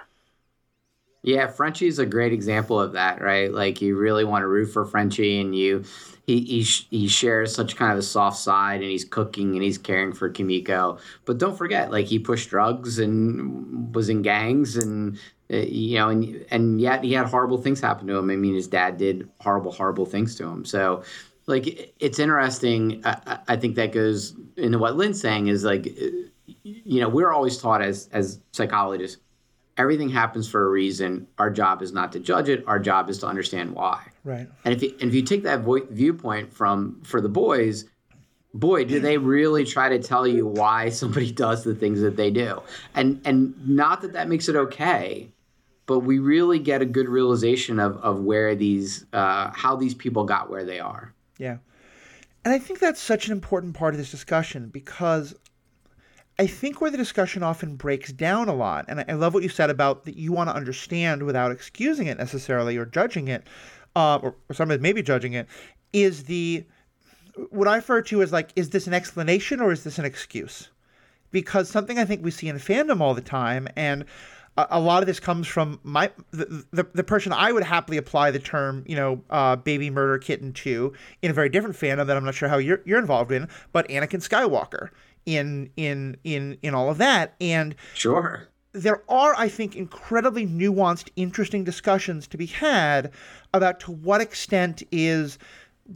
[1.22, 3.52] Yeah, Frenchie is a great example of that, right?
[3.52, 5.84] Like you really want to root for Frenchie, and you
[6.26, 9.76] he he, he shares such kind of a soft side, and he's cooking and he's
[9.76, 10.98] caring for Kimiko.
[11.26, 15.18] But don't forget, like he pushed drugs and was in gangs, and
[15.52, 18.30] uh, you know, and and yet he had horrible things happen to him.
[18.30, 20.64] I mean, his dad did horrible, horrible things to him.
[20.64, 21.02] So,
[21.50, 23.02] like, it's interesting.
[23.04, 25.86] I, I think that goes into what Lynn's saying is like,
[26.62, 29.18] you know, we're always taught as as psychologists
[29.80, 31.26] everything happens for a reason.
[31.38, 32.62] Our job is not to judge it.
[32.66, 34.08] Our job is to understand why.
[34.24, 34.46] Right.
[34.64, 37.86] And if you, and if you take that vo- viewpoint from for the boys,
[38.52, 42.30] boy, do they really try to tell you why somebody does the things that they
[42.30, 42.62] do.
[42.94, 45.30] And and not that that makes it okay,
[45.86, 50.24] but we really get a good realization of of where these uh, how these people
[50.24, 51.14] got where they are.
[51.40, 51.56] Yeah.
[52.44, 55.34] And I think that's such an important part of this discussion because
[56.38, 59.48] I think where the discussion often breaks down a lot, and I love what you
[59.48, 63.46] said about that you want to understand without excusing it necessarily or judging it,
[63.96, 65.48] uh, or, or sometimes maybe judging it,
[65.92, 66.64] is the
[67.48, 70.68] what I refer to as like, is this an explanation or is this an excuse?
[71.30, 74.04] Because something I think we see in fandom all the time, and
[74.70, 77.96] a, a lot of this comes from my the, the, the person I would happily
[77.96, 80.92] apply the term, you know, uh, baby murder kitten to
[81.22, 83.88] in a very different fandom that I'm not sure how you're you're involved in, but
[83.88, 84.90] Anakin Skywalker
[85.26, 87.34] in in in in all of that.
[87.40, 88.48] And sure.
[88.72, 93.10] there are i think incredibly nuanced interesting discussions to be had
[93.52, 95.38] about to what extent is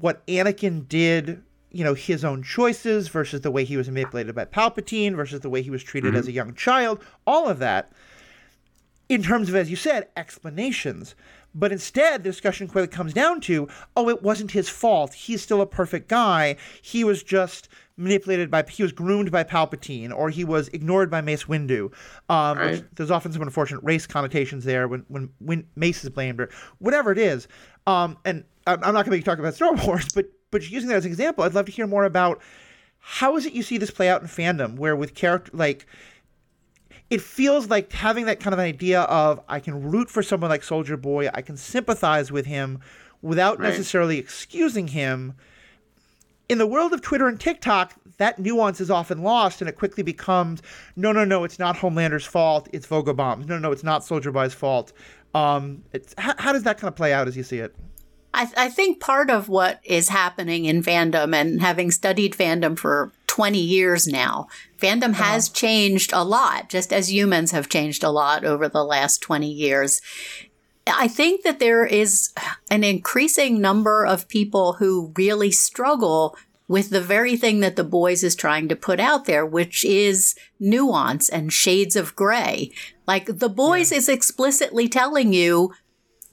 [0.01, 1.41] what anakin did
[1.71, 5.49] you know his own choices versus the way he was manipulated by palpatine versus the
[5.49, 6.19] way he was treated mm-hmm.
[6.19, 7.93] as a young child all of that
[9.09, 11.15] in terms of as you said explanations
[11.55, 15.15] but instead, the discussion quickly comes down to, oh, it wasn't his fault.
[15.15, 16.57] He's still a perfect guy.
[16.83, 21.21] He was just manipulated by he was groomed by Palpatine or he was ignored by
[21.21, 21.93] Mace Windu.
[22.29, 22.85] Um, right.
[22.97, 27.13] there's often some unfortunate race connotations there when when, when Mace is blamed or whatever
[27.13, 27.47] it is.
[27.87, 30.97] Um, and I'm not going to be talking about Star Wars, but but using that
[30.97, 32.43] as an example, I'd love to hear more about
[32.99, 35.87] how is it you see this play out in fandom, where with character like
[37.11, 40.63] it feels like having that kind of idea of I can root for someone like
[40.65, 42.81] Soldier Boy, I can sympathize with him
[43.23, 43.69] without right.
[43.69, 45.35] necessarily excusing him
[46.49, 50.03] in the world of Twitter and TikTok, that nuance is often lost and it quickly
[50.03, 50.63] becomes
[50.97, 53.47] no, no, no, it's not Homelander's fault, it's Vogelbaum's.
[53.47, 54.93] No, no, it's not Soldier Boy's fault.
[55.35, 57.75] Um, it's, how, how, does that kind of play out as you see it?
[58.35, 63.13] I, I think part of what is happening in fandom and having studied fandom for
[63.29, 65.25] 20 years now, fandom uh-huh.
[65.25, 69.49] has changed a lot, just as humans have changed a lot over the last 20
[69.49, 70.03] years.
[70.87, 72.35] I think that there is
[72.71, 78.25] an increasing number of people who really struggle with the very thing that the boys
[78.25, 82.71] is trying to put out there, which is nuance and shades of gray.
[83.07, 83.99] Like the boys yeah.
[83.99, 85.73] is explicitly telling you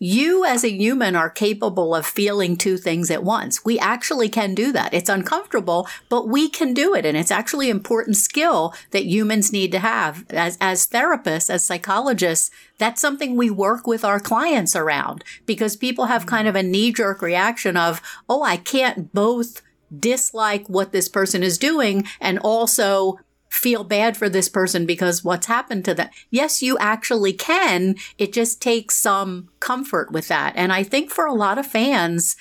[0.04, 3.64] you as a human are capable of feeling two things at once.
[3.64, 4.96] We actually can do that.
[4.96, 7.06] It's uncomfortable, but we can do it.
[7.06, 12.50] And it's actually important skill that humans need to have as, as therapists, as psychologists.
[12.80, 16.92] That's something we work with our clients around because people have kind of a knee
[16.92, 19.62] jerk reaction of, Oh, I can't both
[19.96, 23.20] dislike what this person is doing and also
[23.52, 26.10] feel bad for this person because what's happened to them.
[26.30, 27.96] Yes, you actually can.
[28.18, 30.54] It just takes some comfort with that.
[30.56, 32.38] And I think for a lot of fans,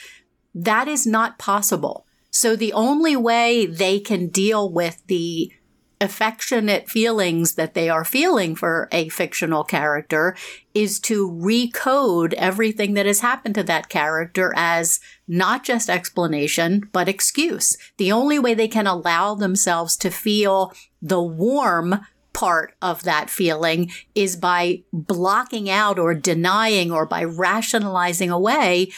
[0.54, 2.06] that is not possible.
[2.30, 5.52] So the only way they can deal with the
[6.00, 10.34] affectionate feelings that they are feeling for a fictional character
[10.72, 14.98] is to recode everything that has happened to that character as
[15.28, 17.76] not just explanation, but excuse.
[17.98, 20.72] The only way they can allow themselves to feel
[21.02, 22.00] the warm
[22.32, 28.90] part of that feeling is by blocking out or denying or by rationalizing away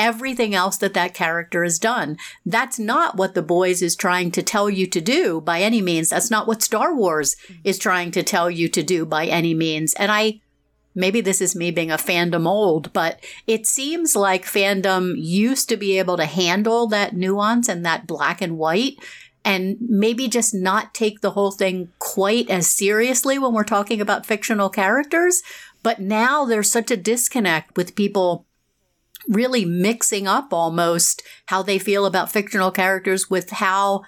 [0.00, 2.16] everything else that that character has done.
[2.44, 6.08] That's not what the boys is trying to tell you to do by any means.
[6.08, 7.60] That's not what Star Wars mm-hmm.
[7.64, 9.92] is trying to tell you to do by any means.
[9.94, 10.40] And I,
[10.94, 15.76] maybe this is me being a fandom old, but it seems like fandom used to
[15.76, 18.96] be able to handle that nuance and that black and white
[19.44, 24.26] and maybe just not take the whole thing quite as seriously when we're talking about
[24.26, 25.42] fictional characters.
[25.82, 28.46] But now there's such a disconnect with people
[29.28, 34.02] really mixing up almost how they feel about fictional characters with how,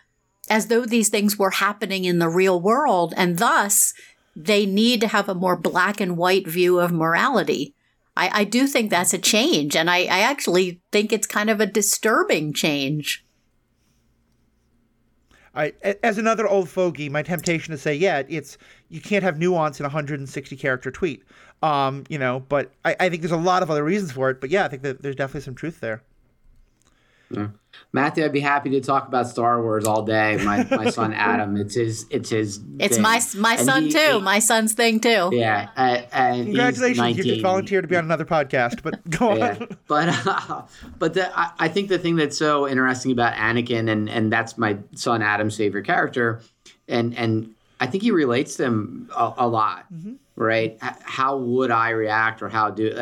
[0.48, 3.14] as though these things were happening in the real world.
[3.16, 3.94] And thus,
[4.34, 7.74] they need to have a more black and white view of morality.
[8.16, 11.60] I, I do think that's a change, and I, I actually think it's kind of
[11.60, 13.24] a disturbing change.
[15.54, 18.56] I, as another old fogey, my temptation to say, yeah, it's
[18.88, 21.22] you can't have nuance in a 160 character tweet.
[21.62, 24.40] Um, you know, but I, I think there's a lot of other reasons for it.
[24.40, 26.02] But yeah, I think that there's definitely some truth there.
[27.30, 27.48] Yeah.
[27.94, 30.38] Matthew, I'd be happy to talk about Star Wars all day.
[30.44, 32.60] My my son Adam, it's his it's his.
[32.78, 33.02] It's thing.
[33.02, 34.12] my my And son he- too.
[34.16, 35.30] he- my son's thing too.
[35.32, 38.82] Yeah, uh, and Congratulations, you just volunteered to be on another podcast.
[38.82, 39.38] But go on.
[39.38, 39.64] yeah.
[39.88, 40.62] But uh,
[40.98, 44.58] but the, I, I think the thing that's so interesting about Anakin and and that's
[44.58, 46.42] my son Adam's favorite character,
[46.88, 49.86] and and I think he relates to him a, a lot,
[50.36, 50.78] right?
[50.80, 52.94] How would I react or how do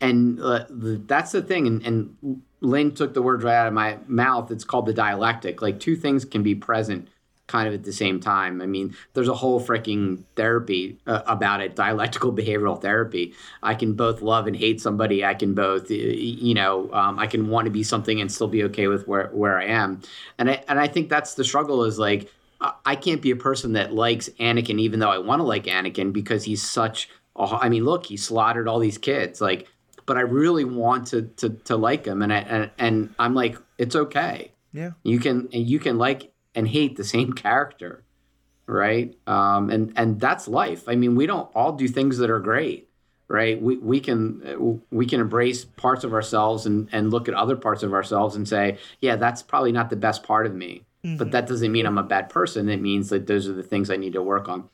[0.00, 1.66] and uh, that's the thing.
[1.66, 4.50] And, and Lynn took the words right out of my mouth.
[4.50, 5.62] It's called the dialectic.
[5.62, 7.08] Like two things can be present
[7.48, 8.60] kind of at the same time.
[8.60, 13.34] I mean, there's a whole freaking therapy uh, about it, dialectical behavioral therapy.
[13.62, 15.24] I can both love and hate somebody.
[15.24, 18.62] I can both, you know, um, I can want to be something and still be
[18.64, 20.02] okay with where, where I am.
[20.36, 22.30] And I, and I think that's the struggle is like,
[22.60, 26.12] I- can't be a person that likes Anakin, even though I want to like Anakin
[26.12, 29.40] because he's such, a, I mean, look, he slaughtered all these kids.
[29.40, 29.68] Like,
[30.06, 32.22] but I really want to, to, to like him.
[32.22, 34.92] And I, and, and I'm like, it's okay Yeah.
[35.04, 38.02] you can and you can like and hate the same character
[38.66, 42.40] right um and and that's life i mean we don't all do things that are
[42.40, 42.88] great
[43.28, 47.56] right we we can we can embrace parts of ourselves and and look at other
[47.56, 50.82] parts of ourselves and say yeah that's probably not the best part of me
[51.16, 51.30] but mm-hmm.
[51.30, 52.68] that doesn't mean i'm a bad person.
[52.68, 54.68] It means that those are the things i need to work on.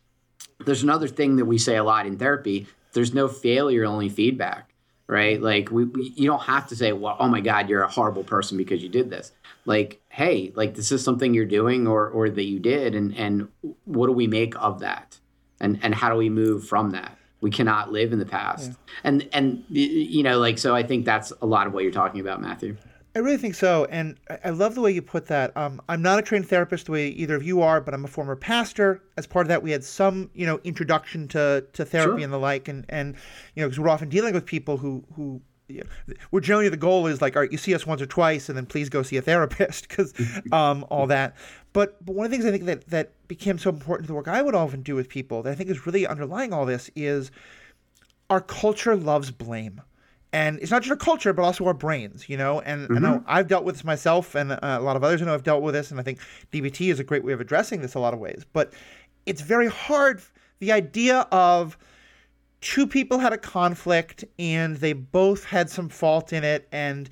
[0.64, 2.66] There's another thing that we say a lot in therapy.
[2.92, 4.74] There's no failure only feedback
[5.06, 5.40] right?
[5.40, 8.24] Like we, we you don't have to say well oh my god you're a horrible
[8.24, 9.32] person because you did this.
[9.64, 13.48] Like hey like this is something you're doing or or that you did and and
[13.84, 15.18] what do we make of that?
[15.60, 17.16] And and how do we move from that?
[17.40, 18.72] We cannot live in the past.
[19.02, 22.20] And and you know like so i think that's a lot of what you're talking
[22.20, 22.76] about matthew
[23.16, 25.56] I really think so, and I- love the way you put that.
[25.56, 28.08] Um, I'm not a trained therapist the way either of you are, but I'm a
[28.08, 29.02] former pastor.
[29.16, 32.24] As part of that, we had some, you know, introduction to, to therapy Sure.
[32.24, 33.14] and the like, and and
[33.54, 35.40] you know, because we're often dealing with people who who.
[35.66, 38.06] You know, we're generally the goal is like, all right, you see us once or
[38.06, 40.12] twice, and then please go see a therapist because
[40.52, 41.36] um, all that.
[41.72, 44.14] But but one of the things I think that that became so important to the
[44.14, 46.90] work I would often do with people that I think is really underlying all this
[46.94, 47.30] is
[48.28, 49.80] our culture loves blame.
[50.34, 52.60] And it's not just our culture, but also our brains, you know.
[52.60, 55.26] And I know I've dealt with this myself, and uh, a lot of others I
[55.26, 55.92] know have dealt with this.
[55.92, 56.18] And I think
[56.52, 58.44] DBT is a great way of addressing this a lot of ways.
[58.52, 58.72] But
[59.26, 60.20] it's very hard.
[60.58, 61.78] The idea of
[62.60, 67.08] two people had a conflict and they both had some fault in it, and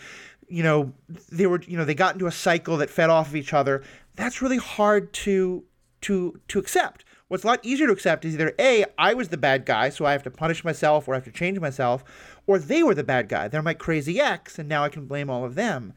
[0.48, 0.92] you know
[1.30, 3.84] they were, you know, they got into a cycle that fed off of each other.
[4.16, 5.62] That's really hard to
[6.00, 7.04] to to accept.
[7.32, 10.04] What's a lot easier to accept is either A, I was the bad guy, so
[10.04, 12.04] I have to punish myself or I have to change myself,
[12.46, 13.48] or they were the bad guy.
[13.48, 15.92] They're my crazy ex, and now I can blame all of them.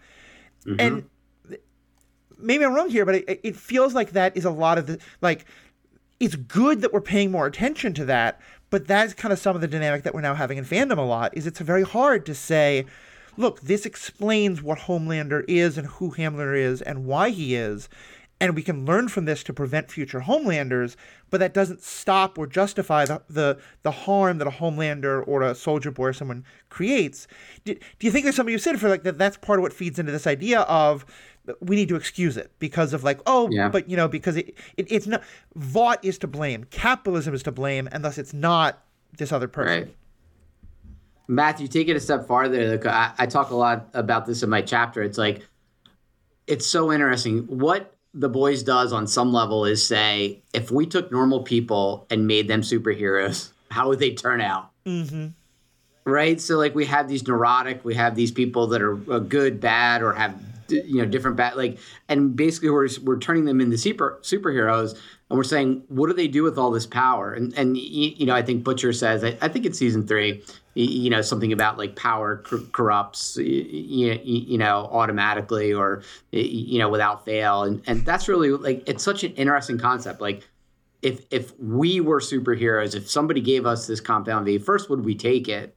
[0.66, 0.80] Mm-hmm.
[0.80, 1.10] And
[2.38, 5.00] maybe I'm wrong here, but it, it feels like that is a lot of the
[5.22, 5.46] like.
[6.18, 8.39] It's good that we're paying more attention to that,
[8.70, 11.02] but that's kind of some of the dynamic that we're now having in fandom a
[11.02, 11.36] lot.
[11.36, 12.86] Is it's very hard to say,
[13.36, 17.89] look, this explains what Homelander is and who Homelander is and why he is,
[18.41, 20.95] and we can learn from this to prevent future Homelanders.
[21.29, 25.55] But that doesn't stop or justify the the, the harm that a Homelander or a
[25.55, 27.27] Soldier Boy or someone creates.
[27.63, 29.17] Do, do you think there's somebody who said for like that?
[29.17, 31.05] That's part of what feeds into this idea of
[31.61, 33.69] we need to excuse it because of like oh Yeah.
[33.69, 35.21] but you know because it, it it's not
[35.55, 38.83] Vought is to blame capitalism is to blame and thus it's not
[39.19, 39.95] this other person Right.
[41.27, 42.71] Matthew, take it a step farther.
[42.77, 45.01] Like, I, I talk a lot about this in my chapter.
[45.01, 45.41] It's like,
[46.45, 47.39] it's so interesting.
[47.47, 52.26] What the boys does on some level is say, if we took normal people and
[52.26, 54.72] made them superheroes, how would they turn out?
[54.86, 55.28] Mm-hmm.
[56.05, 56.39] Right.
[56.39, 60.01] So, like, we have these neurotic, we have these people that are uh, good, bad,
[60.01, 61.78] or have you know different bad like
[62.09, 64.93] and basically we're we're turning them into super superheroes
[65.30, 68.34] and we're saying what do they do with all this power and and you know
[68.34, 70.43] i think butcher says i, I think it's season three
[70.76, 77.23] you know something about like power cor- corrupts you know automatically or you know without
[77.26, 80.47] fail and and that's really like it's such an interesting concept like
[81.01, 85.15] if if we were superheroes if somebody gave us this compound v first would we
[85.15, 85.76] take it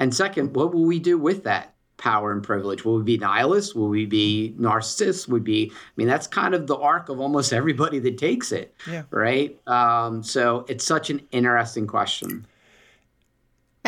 [0.00, 2.84] and second, what will we do with that power and privilege?
[2.84, 3.74] Will we be nihilists?
[3.74, 5.26] Will we be narcissists?
[5.26, 8.72] Would be, I mean, that's kind of the arc of almost everybody that takes it,
[8.88, 9.02] Yeah.
[9.10, 9.58] right?
[9.66, 12.46] Um, so it's such an interesting question.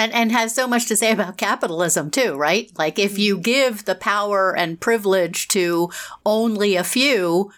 [0.01, 2.71] And and has so much to say about capitalism too, right?
[2.79, 3.43] Like if you mm-hmm.
[3.43, 5.91] give the power and privilege to
[6.25, 7.53] only a few,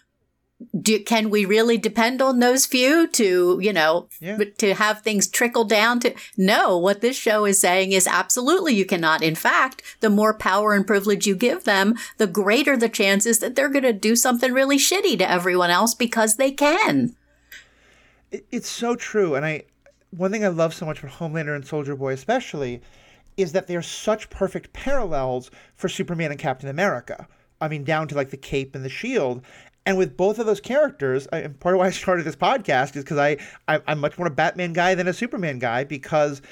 [0.80, 4.38] do, can we really depend on those few to, you know, Yeah.
[4.58, 6.14] to have things trickle down to?
[6.36, 9.22] No, what this show is saying is absolutely you cannot.
[9.22, 13.54] In fact, the more power and privilege you give them, the greater the chances that
[13.54, 17.14] they're going to do something really shitty to everyone else because they can.
[18.32, 19.34] It, it's so true.
[19.36, 19.64] And I,
[20.12, 22.82] one thing I love so much about Homelander and Soldier Boy, especially,
[23.36, 27.26] is that they're such perfect parallels for Superman and Captain America.
[27.60, 29.42] I mean, down to like the cape and the shield.
[29.86, 32.94] And with both of those characters, I, and part of why I started this podcast
[32.94, 36.42] is because I, I I'm much more a Batman guy than a Superman guy because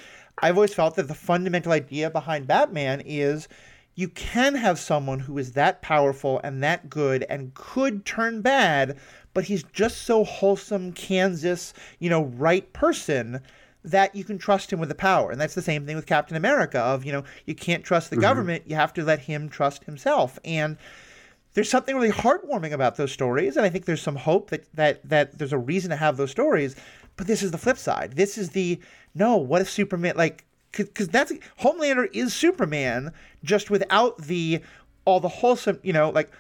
[0.43, 3.47] I've always felt that the fundamental idea behind Batman is
[3.95, 8.97] you can have someone who is that powerful and that good and could turn bad,
[9.35, 13.41] but he's just so wholesome, Kansas, you know, right person
[13.83, 15.31] that you can trust him with the power.
[15.31, 18.17] And that's the same thing with Captain America of, you know, you can't trust the
[18.17, 18.23] mm-hmm.
[18.23, 20.39] government, you have to let him trust himself.
[20.45, 20.77] And
[21.55, 25.09] there's something really heartwarming about those stories, and I think there's some hope that that
[25.09, 26.77] that there's a reason to have those stories.
[27.17, 28.15] But this is the flip side.
[28.15, 28.79] This is the
[29.15, 29.37] no.
[29.37, 33.13] What if Superman like because that's Homelander is Superman
[33.43, 34.61] just without the
[35.05, 36.31] all the wholesome you know like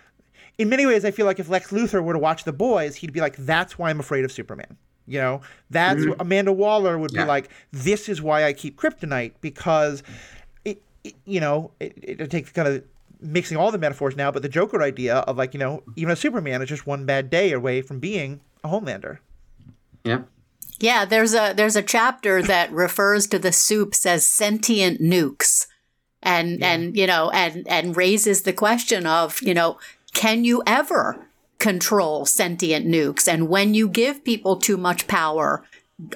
[0.58, 3.12] in many ways I feel like if Lex Luthor were to watch The Boys, he'd
[3.12, 4.76] be like, that's why I'm afraid of Superman.
[5.06, 5.40] You know,
[5.70, 6.20] that's mm-hmm.
[6.20, 7.24] Amanda Waller would Yeah.
[7.24, 10.02] be like, this is why I keep Kryptonite because
[10.64, 12.84] it, it you know, it, it takes kind of
[13.20, 16.16] mixing all the metaphors now, but the Joker idea of like, you know, even a
[16.16, 19.18] Superman is just one bad day away from being a Homelander.
[20.04, 20.22] Yeah.
[20.78, 25.66] Yeah, there's a there's a chapter that refers to the supes as sentient nukes.
[26.22, 29.78] And and you know, and and raises the question of, you know,
[30.12, 31.26] can you ever
[31.58, 33.28] control sentient nukes?
[33.28, 35.64] And when you give people too much power,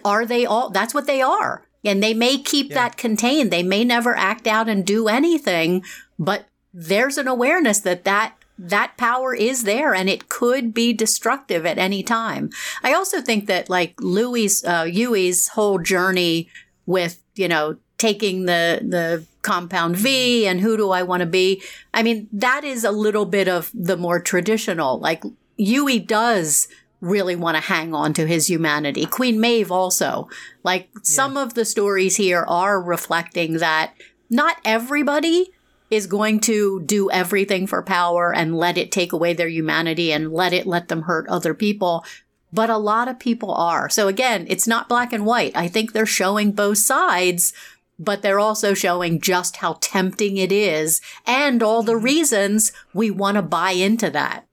[0.04, 1.66] are they all that's what they are.
[1.84, 3.50] And they may keep that contained.
[3.50, 5.84] They may never act out and do anything,
[6.18, 11.66] but there's an awareness that that that power is there and it could be destructive
[11.66, 12.50] at any time.
[12.82, 16.48] I also think that like Louis, uh, Hughie's whole journey
[16.86, 21.62] with, you know, taking the, the compound V and who do I want to be?
[21.92, 25.22] I mean, that is a little bit of the more traditional, like
[25.56, 26.66] Hughie does
[27.00, 29.04] really want to hang on to his humanity.
[29.06, 30.28] Queen Maeve also.
[30.62, 33.92] Like some of the stories here are reflecting that
[34.30, 35.50] not everybody
[35.90, 40.32] is going to do everything for power and let it take away their humanity and
[40.32, 42.04] let it let them hurt other people.
[42.52, 43.88] But a lot of people are.
[43.90, 45.56] So again, it's not black and white.
[45.56, 47.52] I think they're showing both sides,
[47.98, 52.04] but they're also showing just how tempting it is and all the mm-hmm.
[52.04, 54.46] reasons we want to buy into that.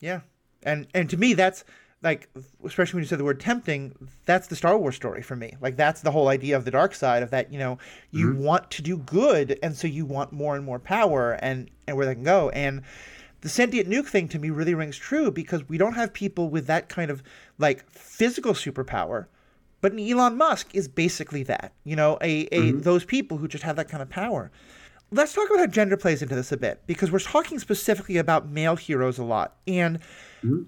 [0.00, 0.20] Yeah.
[0.62, 1.64] And and to me that's
[2.02, 2.28] like
[2.64, 3.94] especially when you said the word tempting,
[4.24, 5.56] that's the Star Wars story for me.
[5.60, 7.78] Like that's the whole idea of the dark side of that, you know,
[8.10, 8.42] you mm-hmm.
[8.42, 12.06] want to do good and so you want more and more power and and where
[12.06, 12.50] they can go.
[12.50, 12.82] And
[13.42, 16.66] the sentient nuke thing to me really rings true because we don't have people with
[16.66, 17.22] that kind of
[17.58, 19.26] like physical superpower.
[19.80, 23.76] But Elon Musk is basically that, you know, a, a those people who just have
[23.76, 24.50] that kind of power.
[25.12, 28.48] Let's talk about how gender plays into this a bit because we're talking specifically about
[28.48, 29.56] male heroes a lot.
[29.66, 29.98] And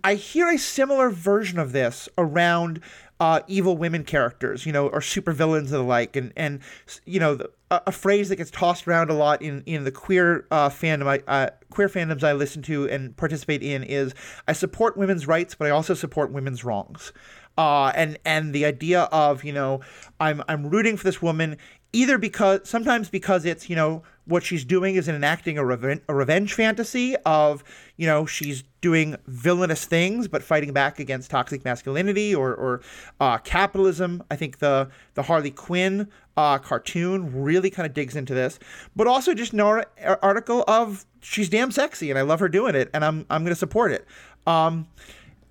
[0.02, 2.80] I hear a similar version of this around
[3.20, 6.16] uh, evil women characters, you know, or supervillains and the like.
[6.16, 6.58] And, and
[7.06, 9.92] you know, the, a, a phrase that gets tossed around a lot in, in the
[9.92, 14.12] queer uh, fandom, I, uh, queer fandoms I listen to and participate in is
[14.48, 17.12] I support women's rights, but I also support women's wrongs.
[17.58, 19.80] Uh, and and the idea of you know
[20.18, 21.58] I'm I'm rooting for this woman
[21.92, 26.14] either because sometimes because it's you know what she's doing is enacting a, reven- a
[26.14, 27.64] revenge fantasy of
[27.96, 32.80] you know she's doing villainous things but fighting back against toxic masculinity or, or
[33.20, 34.22] uh, capitalism.
[34.30, 38.58] I think the the harley quinn uh, cartoon really kind of digs into this.
[38.96, 39.86] But also just an ar-
[40.22, 43.54] article of she's damn sexy and i love her doing it and i'm i'm going
[43.54, 44.06] to support it.
[44.46, 44.88] Um,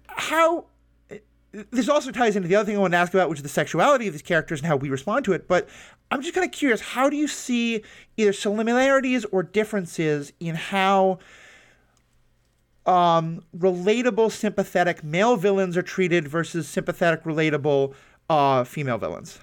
[0.08, 0.66] how
[1.52, 3.49] this also ties into the other thing I want to ask about, which is the
[3.49, 5.47] sexuality of these characters and how we respond to it.
[5.47, 5.68] But
[6.10, 7.84] I'm just kind of curious, how do you see
[8.18, 11.20] either similarities or differences in how
[12.86, 17.93] um, relatable, sympathetic male villains are treated versus sympathetic, relatable
[18.30, 19.39] uh, female villains?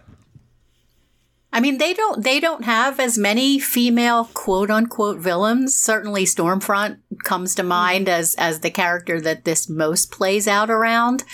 [1.51, 5.75] I mean, they don't they don't have as many female quote unquote villains.
[5.75, 11.25] Certainly, Stormfront comes to mind as as the character that this most plays out around.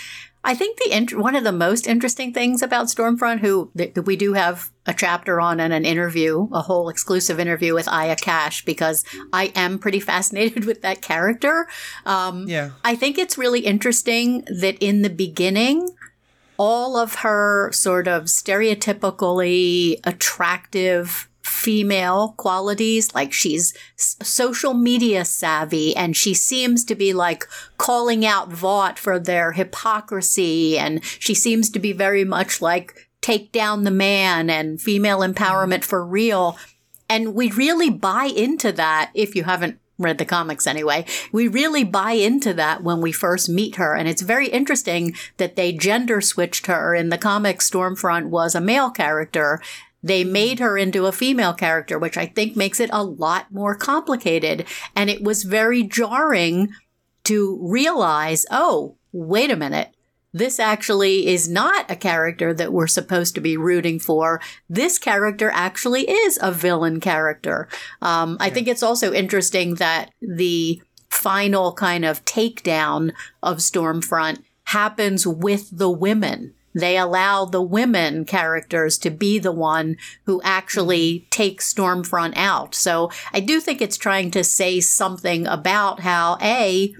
[0.47, 4.15] I think the int- one of the most interesting things about Stormfront, who that we
[4.15, 8.63] do have a chapter on and an interview, a whole exclusive interview with Aya Cash,
[8.63, 11.67] because I am pretty fascinated with that character.
[12.05, 12.69] Um, Yeah.
[12.83, 15.89] I think it's really interesting that in the beginning,
[16.57, 23.13] all of her sort of stereotypically attractive female qualities.
[23.13, 27.45] Like she's social media savvy and she seems to be like
[27.77, 30.77] calling out Vought for their hypocrisy.
[30.77, 35.83] And she seems to be very much like take down the man and female empowerment
[35.83, 36.57] for real.
[37.07, 41.05] And we really buy into that if you haven't read the comics anyway.
[41.31, 43.95] We really buy into that when we first meet her.
[43.95, 46.95] And it's very interesting that they gender switched her.
[46.95, 47.59] In the comic.
[47.59, 49.61] Stormfront was a male character.
[50.05, 53.75] They made her into a female character, which I think makes it a lot more
[53.75, 54.65] complicated.
[54.95, 56.69] And it was very jarring
[57.25, 59.89] to realize, oh, wait a minute
[60.35, 64.41] this actually is not a character that we're supposed to be rooting for.
[64.69, 67.69] This character actually is a villain character.
[68.01, 75.25] Um, I think it's also interesting that the final kind of takedown of Stormfront happens
[75.25, 76.53] with the women.
[76.75, 79.95] They allow the women characters to be the one
[80.25, 81.29] who actually mm-hmm.
[81.29, 82.75] takes Stormfront out.
[82.75, 86.93] So I do think it's trying to say something about how A,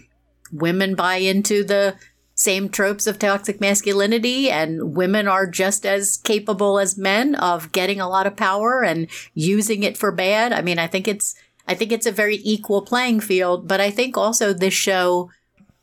[0.51, 1.95] women buy into the
[2.35, 8.01] same tropes of toxic masculinity and women are just as capable as men of getting
[8.01, 10.51] a lot of power and using it for bad.
[10.51, 11.35] I mean, I think it's
[11.67, 15.31] I think it's a very equal playing field, but I think also this show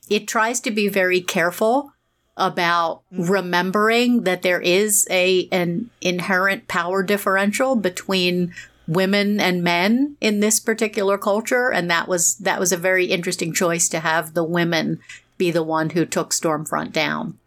[0.08, 1.92] it tries to be very careful
[2.36, 3.30] about mm-hmm.
[3.30, 8.54] remembering that there is a an inherent power differential between
[8.88, 13.52] women and men in this particular culture and that was that was a very interesting
[13.52, 14.98] choice to have the women
[15.38, 17.38] be the one who took Stormfront down.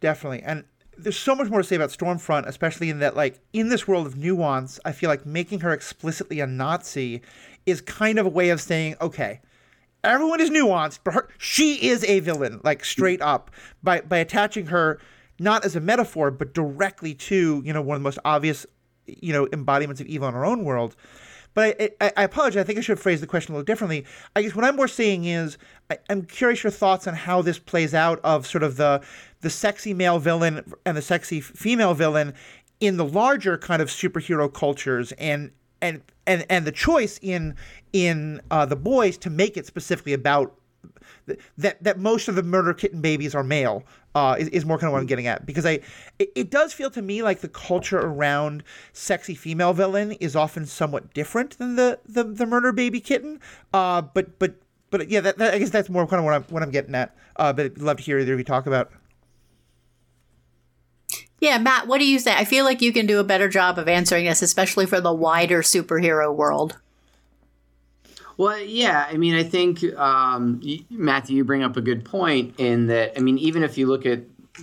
[0.00, 0.42] Definitely.
[0.42, 0.64] And
[0.98, 4.06] there's so much more to say about Stormfront, especially in that, like, in this world
[4.06, 7.22] of nuance, I feel like making her explicitly a Nazi
[7.66, 9.40] is kind of a way of saying, okay,
[10.04, 13.50] everyone is nuanced, but her, she is a villain, like, straight up,
[13.82, 15.00] by, by attaching her
[15.38, 18.66] not as a metaphor, but directly to, you know, one of the most obvious,
[19.06, 20.96] you know, embodiments of evil in our own world.
[21.54, 22.60] But I, I, I, apologize.
[22.60, 24.04] I think I should phrase the question a little differently.
[24.36, 25.58] I guess what I'm more saying is
[25.90, 29.02] I, am curious your thoughts on how this plays out of sort of the
[29.40, 32.34] the sexy male villain and the sexy female villain
[32.78, 35.50] in the larger kind of superhero cultures and
[35.82, 37.54] and and and the choice in
[37.92, 40.54] in uh, the boys to make it specifically about
[41.58, 44.88] that that most of the murder kitten babies are male uh, is, is more kind
[44.88, 45.80] of what I'm getting at because I
[46.18, 50.66] it, it, does feel to me like the culture around sexy female villain is often
[50.66, 53.40] somewhat different than the the, the murder baby kitten.
[53.72, 54.54] Uh, but but
[54.90, 56.94] but yeah, that, that, I guess that's more kind of what I'm what I'm getting
[56.94, 57.14] at.
[57.36, 58.90] Uh, but I'd love to hear either of you talk about.
[61.40, 62.34] Yeah, Matt, what do you say?
[62.34, 65.12] I feel like you can do a better job of answering this, especially for the
[65.12, 66.76] wider superhero world.
[68.36, 69.06] Well, yeah.
[69.08, 73.18] I mean, I think um, Matthew, you bring up a good point in that.
[73.18, 74.20] I mean, even if you look at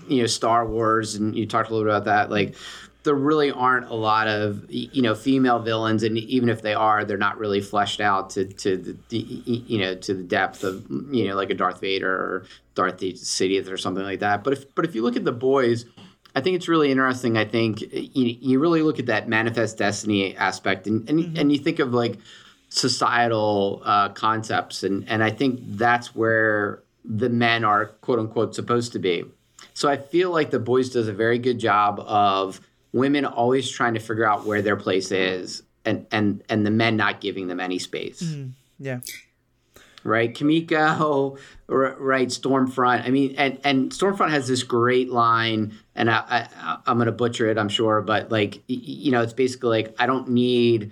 [0.07, 2.55] you know Star Wars and you talked a little bit about that, like
[3.03, 7.05] there really aren't a lot of you know female villains, and even if they are,
[7.05, 11.27] they're not really fleshed out to to the you know to the depth of you
[11.27, 14.43] know like a Darth Vader or Darth Sidious or something like that.
[14.43, 15.85] But if but if you look at the boys.
[16.37, 17.35] I think it's really interesting.
[17.35, 21.35] I think you, you really look at that manifest destiny aspect, and and, mm-hmm.
[21.35, 22.19] and you think of like
[22.69, 28.91] societal uh, concepts, and and I think that's where the men are quote unquote supposed
[28.93, 29.25] to be.
[29.73, 32.61] So I feel like the boys does a very good job of
[32.93, 36.97] women always trying to figure out where their place is, and and and the men
[36.97, 38.21] not giving them any space.
[38.21, 38.99] Mm, yeah.
[40.03, 41.37] Right, Kimiko,
[41.67, 43.05] right, Stormfront.
[43.05, 47.49] I mean, and and Stormfront has this great line, and I, I I'm gonna butcher
[47.49, 50.91] it, I'm sure, but like you know, it's basically like I don't need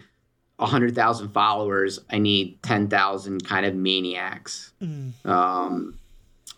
[0.57, 4.71] 100,000 followers, I need 10,000 kind of maniacs.
[4.81, 5.25] Mm.
[5.25, 5.99] Um,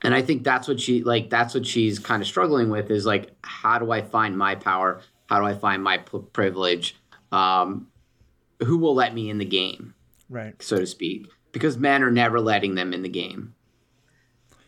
[0.04, 1.30] and I think that's what she like.
[1.30, 5.02] That's what she's kind of struggling with is like, how do I find my power?
[5.26, 6.96] How do I find my p- privilege?
[7.32, 7.88] Um,
[8.60, 9.96] who will let me in the game,
[10.30, 10.62] right?
[10.62, 13.54] So to speak, because men are never letting them in the game.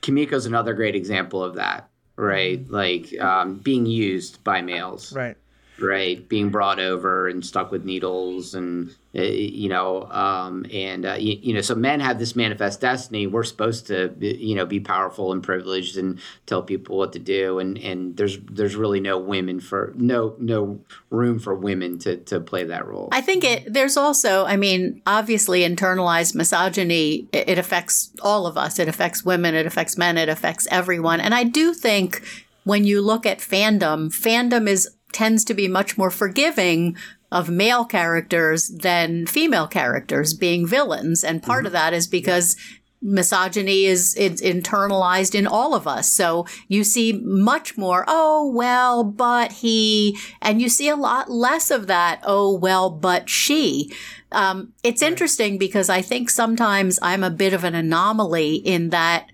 [0.02, 2.66] Kimiko's another great example of that, right?
[2.66, 2.72] Mm.
[2.72, 5.38] Like um, being used by males, right?
[5.82, 11.16] Right, being brought over and stuck with needles and uh, you know, um, and uh,
[11.18, 13.26] you, you, know, so men have this manifest destiny.
[13.26, 17.58] We're supposed to, you know, be powerful and privileged and tell people what to do.
[17.58, 22.40] And and there's there's really no women for no no room for women to to
[22.40, 23.10] play that role.
[23.12, 23.74] I think it.
[23.74, 27.28] There's also, I mean, obviously internalized misogyny.
[27.32, 28.78] It, it affects all of us.
[28.78, 29.56] It affects women.
[29.56, 30.20] It affects men.
[30.20, 31.20] It affects everyone.
[31.20, 32.22] And I do think
[32.64, 36.96] when you look at fandom, fandom is tends to be much more forgiving
[37.32, 41.24] of male characters than female characters being villains.
[41.24, 41.68] And part mm-hmm.
[41.68, 42.56] of that is because
[43.02, 46.12] misogyny is it's internalized in all of us.
[46.12, 51.72] So you see much more, oh, well, but he, and you see a lot less
[51.72, 53.94] of that, oh, well, but she.
[54.32, 59.28] Um, it's interesting because I think sometimes I'm a bit of an anomaly in that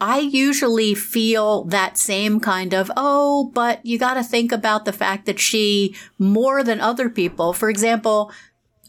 [0.00, 4.92] I usually feel that same kind of, oh, but you got to think about the
[4.92, 8.32] fact that she, more than other people, for example,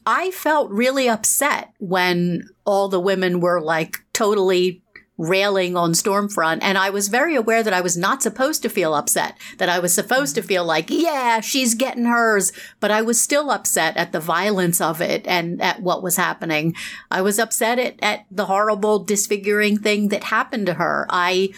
[0.06, 4.82] I felt really upset when all the women were like totally
[5.18, 6.60] railing on Stormfront.
[6.62, 9.80] And I was very aware that I was not supposed to feel upset, that I
[9.80, 10.48] was supposed to mm-hmm.
[10.48, 12.52] feel like, yeah, she's getting hers.
[12.80, 16.76] But I was still upset at the violence of it and at what was happening.
[17.10, 21.06] I was upset at, at the horrible disfiguring thing that happened to her.
[21.10, 21.50] I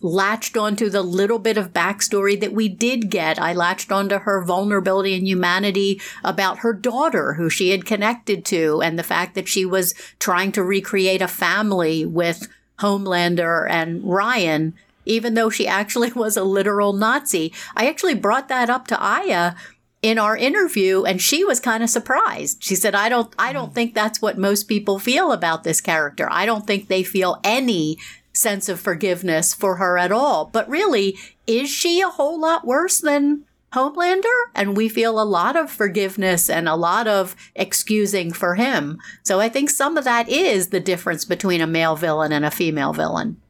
[0.00, 3.38] latched onto the little bit of backstory that we did get.
[3.38, 8.80] I latched onto her vulnerability and humanity about her daughter, who she had connected to,
[8.80, 12.48] and the fact that she was trying to recreate a family with
[12.80, 14.74] Homelander and Ryan,
[15.04, 17.52] even though she actually was a literal Nazi.
[17.76, 19.54] I actually brought that up to Aya
[20.00, 22.62] in our interview and she was kind of surprised.
[22.62, 23.74] She said, I don't, I don't mm.
[23.74, 26.28] think that's what most people feel about this character.
[26.30, 27.98] I don't think they feel any
[28.32, 30.46] sense of forgiveness for her at all.
[30.46, 34.44] But really, is she a whole lot worse than Homelander?
[34.54, 38.98] And we feel a lot of forgiveness and a lot of excusing for him.
[39.22, 42.50] So I think some of that is the difference between a male villain and a
[42.50, 43.40] female villain.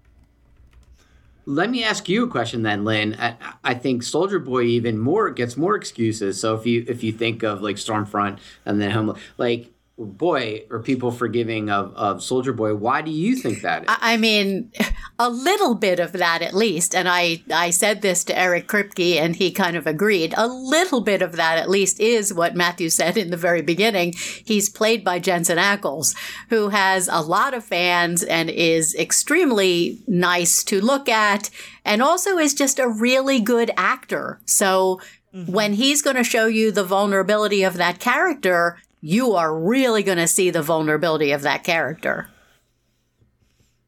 [1.46, 3.16] Let me ask you a question then, Lynn.
[3.18, 6.38] I, I, think Soldier Boy even more gets more excuses.
[6.38, 10.78] So if you if you think of like Stormfront and then Home, like boy are
[10.78, 13.88] people forgiving of, of soldier boy why do you think that is?
[13.88, 14.70] i mean
[15.18, 19.16] a little bit of that at least and i i said this to eric kripke
[19.16, 22.88] and he kind of agreed a little bit of that at least is what matthew
[22.88, 24.12] said in the very beginning
[24.44, 26.14] he's played by jensen ackles
[26.48, 31.50] who has a lot of fans and is extremely nice to look at
[31.84, 35.00] and also is just a really good actor so
[35.34, 35.52] Mm-hmm.
[35.52, 40.18] when he's going to show you the vulnerability of that character, you are really going
[40.18, 42.28] to see the vulnerability of that character.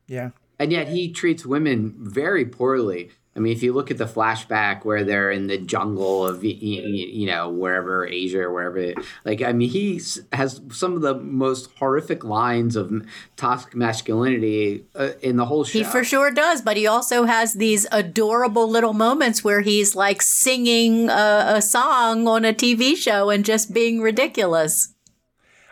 [0.06, 0.30] Yeah.
[0.58, 3.10] And yet he treats women very poorly.
[3.36, 7.26] I mean, if you look at the flashback where they're in the jungle of you
[7.26, 8.92] know wherever Asia or wherever,
[9.24, 10.02] like I mean, he
[10.32, 12.92] has some of the most horrific lines of
[13.36, 15.78] toxic masculinity uh, in the whole show.
[15.78, 20.22] He for sure does, but he also has these adorable little moments where he's like
[20.22, 24.92] singing a, a song on a TV show and just being ridiculous.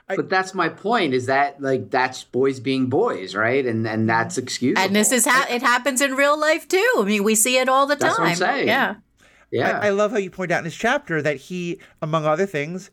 [0.08, 3.64] I, but that's my point is that like that's boys being boys right?
[3.64, 4.80] And and that's excusable.
[4.80, 6.92] And this is how it happens in real life too.
[6.98, 8.68] I mean we see it all the that's time what I'm saying.
[8.68, 8.96] yeah.
[9.50, 9.78] Yeah.
[9.78, 12.90] I, I love how you point out in this chapter that he among other things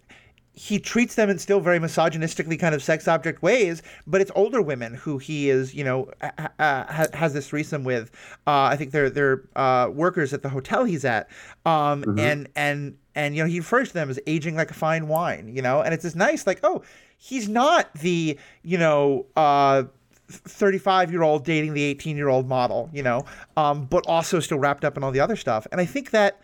[0.56, 4.62] he treats them in still very misogynistically kind of sex object ways, but it's older
[4.62, 8.10] women who he is, you know, uh, has this threesome with.
[8.48, 11.30] Uh, I think they're they're uh, workers at the hotel he's at,
[11.66, 12.20] um, mm-hmm.
[12.20, 15.54] and and and you know he refers to them as aging like a fine wine,
[15.54, 16.82] you know, and it's this nice like oh
[17.18, 19.84] he's not the you know uh
[20.30, 23.26] 35 year old dating the 18 year old model you know
[23.58, 26.42] um, but also still wrapped up in all the other stuff and i think that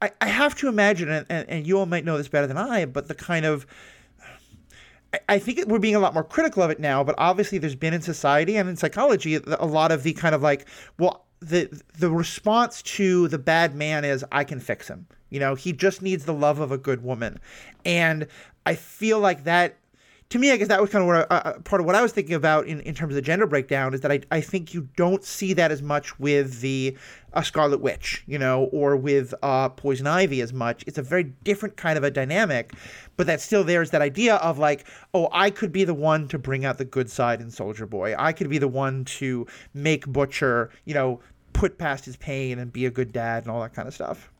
[0.00, 2.84] i, I have to imagine and, and, you all might know this better than i
[2.86, 3.66] but the kind of
[5.28, 7.94] I think we're being a lot more critical of it now, but obviously there's been
[7.94, 10.66] in society and in psychology a lot of the kind of like,
[10.98, 15.06] well, the the response to the bad man is I can fix him.
[15.30, 17.38] You know, he just needs the love of a good woman.
[17.84, 18.26] And
[18.66, 19.76] I feel like that
[20.30, 22.02] to me, I guess that was kind of what, uh, uh, part of what I
[22.02, 24.74] was thinking about in, in terms of the gender breakdown is that I, I think
[24.74, 26.96] you don't see that as much with the
[27.32, 30.82] uh, Scarlet Witch, you know, or with uh, Poison Ivy as much.
[30.86, 32.72] It's a very different kind of a dynamic,
[33.16, 36.38] but that still there's that idea of like, oh, I could be the one to
[36.38, 38.16] bring out the good side in Soldier Boy.
[38.18, 41.20] I could be the one to make Butcher, you know,
[41.52, 44.32] put past his pain and be a good dad and all that kind of stuff.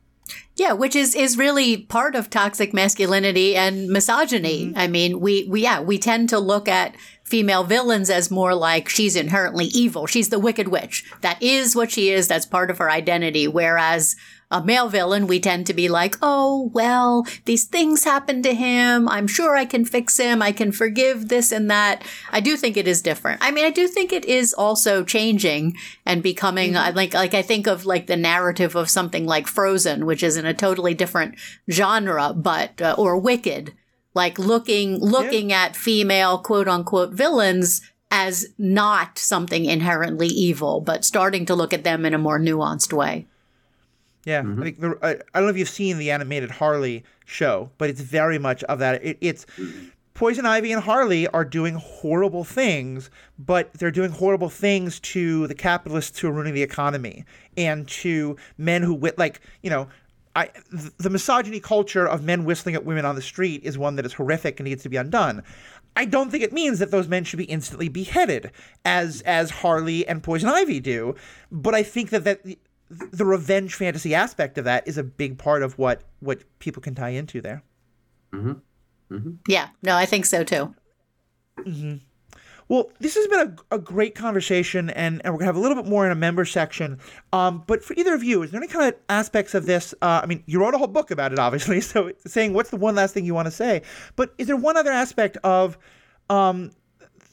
[0.55, 4.67] Yeah, which is is really part of toxic masculinity and misogyny.
[4.67, 4.77] Mm-hmm.
[4.77, 8.87] I mean, we we yeah, we tend to look at female villains as more like
[8.87, 10.07] she's inherently evil.
[10.07, 11.03] She's the wicked witch.
[11.21, 12.27] That is what she is.
[12.27, 13.47] That's part of her identity.
[13.47, 14.15] Whereas
[14.49, 19.09] a male villain, we tend to be like, oh, well, these things happen to him.
[19.09, 20.41] I'm sure I can fix him.
[20.41, 22.03] I can forgive this and that.
[22.31, 23.41] I do think it is different.
[23.43, 25.75] I mean, I do think it is also changing
[26.05, 26.95] and becoming mm-hmm.
[26.95, 30.45] like, like I think of like the narrative of something like Frozen, which is in
[30.45, 31.35] a totally different
[31.69, 33.73] genre, but, uh, or Wicked,
[34.13, 35.63] like looking, looking yeah.
[35.63, 41.83] at female quote unquote villains as not something inherently evil, but starting to look at
[41.83, 43.27] them in a more nuanced way.
[44.27, 44.59] Yeah, mm-hmm.
[44.59, 47.89] I think the, I, I, don't know if you've seen the animated Harley show, but
[47.89, 49.01] it's very much of that.
[49.01, 49.45] It, it's
[50.15, 53.09] Poison Ivy and Harley are doing horrible things,
[53.39, 57.23] but they're doing horrible things to the capitalists who are ruining the economy
[57.55, 59.87] and to men who wit like you know.
[60.35, 60.51] I,
[60.99, 64.13] the misogyny culture of men whistling at women on the street is one that is
[64.13, 65.41] horrific and needs to be undone.
[65.95, 68.51] I don't think it means that those men should be instantly beheaded,
[68.85, 71.15] as as Harley and Poison Ivy do.
[71.51, 72.41] But I think that that
[72.89, 76.95] the revenge fantasy aspect of that is a big part of what what people can
[76.95, 77.63] tie into there.
[78.33, 78.53] Mm-hmm.
[79.11, 79.31] Mm-hmm.
[79.47, 80.73] Yeah, no, I think so too.
[81.59, 81.97] Mm-hmm.
[82.69, 83.39] Well, this has been
[83.71, 86.11] a, a great conversation, and, and we're going to have a little bit more in
[86.11, 86.99] a member section.
[87.31, 89.93] Um, but for either of you, is there any kind of aspects of this?
[90.01, 91.79] Uh, I mean, you wrote a whole book about it, obviously.
[91.87, 93.83] So, saying what's the one last thing you want to say?
[94.17, 95.77] But is there one other aspect of
[96.29, 96.71] um,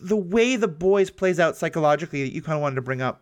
[0.01, 3.21] the way the boys plays out psychologically that you kind of wanted to bring up?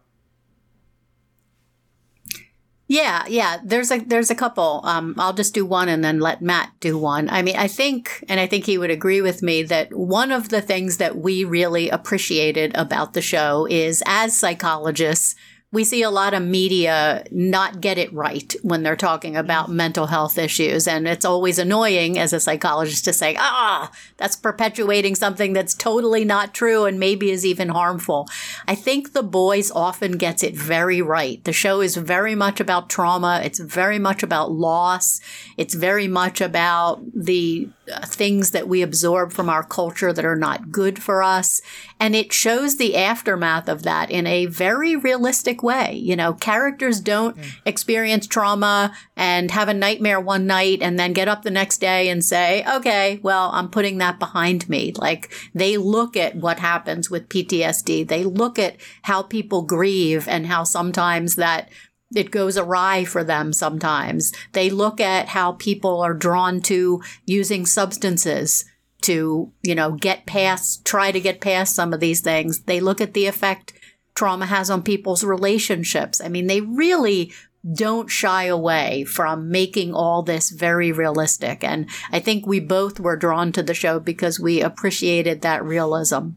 [2.93, 3.57] Yeah, yeah.
[3.65, 4.83] There's a there's a couple.
[4.85, 7.31] Um, I'll just do one and then let Matt do one.
[7.31, 10.51] I mean, I think, and I think he would agree with me that one of
[10.51, 15.35] the things that we really appreciated about the show is, as psychologists,
[15.73, 20.07] we see a lot of media not get it right when they're talking about mental
[20.07, 20.87] health issues.
[20.87, 26.27] And it's always annoying as a psychologist to say, ah, that's perpetuating something that's totally
[26.27, 28.29] not true and maybe is even harmful.
[28.69, 31.43] I think The Boys often gets it very right.
[31.43, 33.41] The show is very much about trauma.
[33.43, 35.21] It's very much about loss.
[35.57, 37.71] It's very much about the
[38.05, 41.61] things that we absorb from our culture that are not good for us.
[41.99, 45.95] And it shows the aftermath of that in a very realistic way.
[45.95, 47.51] You know, characters don't mm.
[47.67, 52.09] experience trauma and have a nightmare one night and then get up the next day
[52.09, 54.93] and say, okay, well, I'm putting that behind me.
[54.97, 58.07] Like they look at what happens with PTSD.
[58.07, 61.69] They look at how people grieve and how sometimes that
[62.15, 64.33] it goes awry for them sometimes.
[64.53, 68.65] They look at how people are drawn to using substances
[69.03, 72.61] to, you know, get past, try to get past some of these things.
[72.63, 73.73] They look at the effect
[74.15, 76.21] trauma has on people's relationships.
[76.21, 77.33] I mean, they really
[77.75, 81.63] don't shy away from making all this very realistic.
[81.63, 86.31] And I think we both were drawn to the show because we appreciated that realism.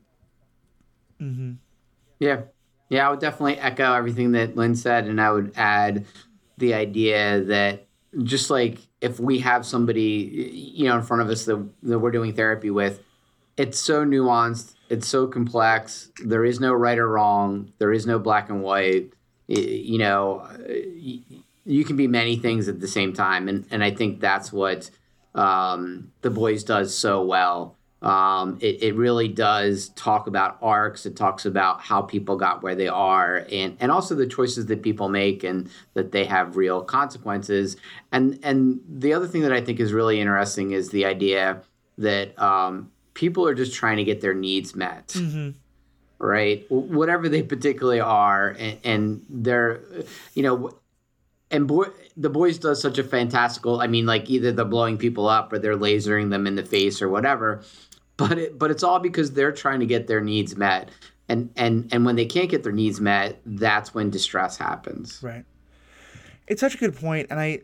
[1.20, 1.54] Mm-hmm.
[2.20, 2.42] Yeah.
[2.90, 5.08] Yeah, I would definitely echo everything that Lynn said.
[5.08, 6.06] And I would add
[6.58, 7.86] the idea that
[8.24, 12.12] just like if we have somebody you know in front of us that, that we're
[12.12, 13.02] doing therapy with
[13.58, 18.18] it's so nuanced it's so complex there is no right or wrong there is no
[18.18, 19.12] black and white
[19.48, 20.48] you know
[21.66, 24.90] you can be many things at the same time and, and i think that's what
[25.34, 27.76] um, the boys does so well
[28.06, 31.08] um, it, it really does talk about arcs.
[31.08, 34.84] It talks about how people got where they are, and and also the choices that
[34.84, 37.78] people make, and that they have real consequences.
[38.12, 41.64] And and the other thing that I think is really interesting is the idea
[41.98, 45.08] that um, people are just trying to get their needs met.
[45.08, 45.58] Mm-hmm.
[46.18, 49.82] Right, whatever they particularly are, and, and they're,
[50.34, 50.72] you know,
[51.52, 53.82] and boy, the boys does such a fantastical.
[53.82, 57.02] I mean, like either they're blowing people up or they're lasering them in the face
[57.02, 57.64] or whatever
[58.18, 60.90] but it, but it's all because they're trying to get their needs met.
[61.28, 65.22] And and and when they can't get their needs met that's when distress happens.
[65.24, 65.44] Right.
[66.48, 67.62] It's such a good point and i,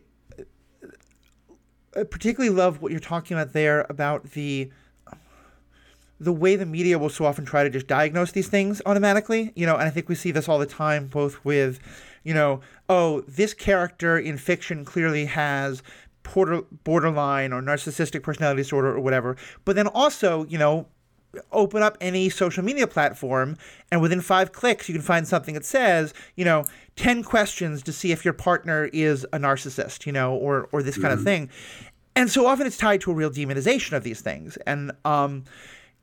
[1.96, 4.70] I particularly love what you're talking about there about the
[6.18, 9.66] the way the media will so often try to just diagnose these things automatically you
[9.66, 11.80] know and i think we see this all the time both with
[12.24, 15.82] you know oh this character in fiction clearly has
[16.22, 19.36] border, borderline or narcissistic personality disorder or whatever.
[19.64, 20.86] But then also, you know,
[21.50, 23.56] open up any social media platform
[23.90, 26.62] and within five clicks you can find something that says you know
[26.96, 30.96] 10 questions to see if your partner is a narcissist you know or or this
[30.96, 31.18] kind mm-hmm.
[31.18, 31.48] of thing
[32.14, 35.44] and so often it's tied to a real demonization of these things and um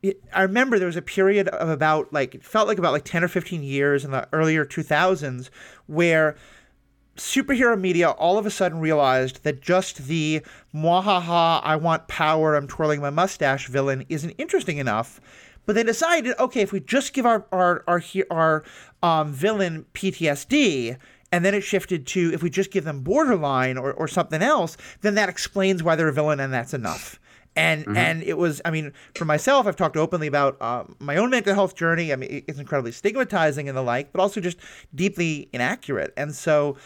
[0.02, 3.04] it, I remember there was a period of about like it felt like about like
[3.04, 5.50] 10 or 15 years in the earlier 2000s
[5.88, 6.38] where
[7.20, 10.42] superhero media all of a sudden realized that just the
[10.74, 15.22] mwahaha, I want power, I'm twirling my mustache villain isn't interesting enough.
[15.66, 18.02] But they decided, okay, if we just give our our our,
[18.32, 18.64] our
[19.04, 20.98] um, villain PTSD,
[21.32, 24.78] and then it shifted to if we just give them borderline or, or something else,
[25.02, 27.20] then that explains why they're a villain, and that's enough.
[27.60, 27.98] And mm-hmm.
[27.98, 31.54] and it was, I mean, for myself, I've talked openly about uh, my own mental
[31.54, 32.14] health journey.
[32.14, 34.58] I mean, it's incredibly stigmatizing and the like, but also just
[34.96, 36.14] deeply inaccurate.
[36.16, 36.78] And so,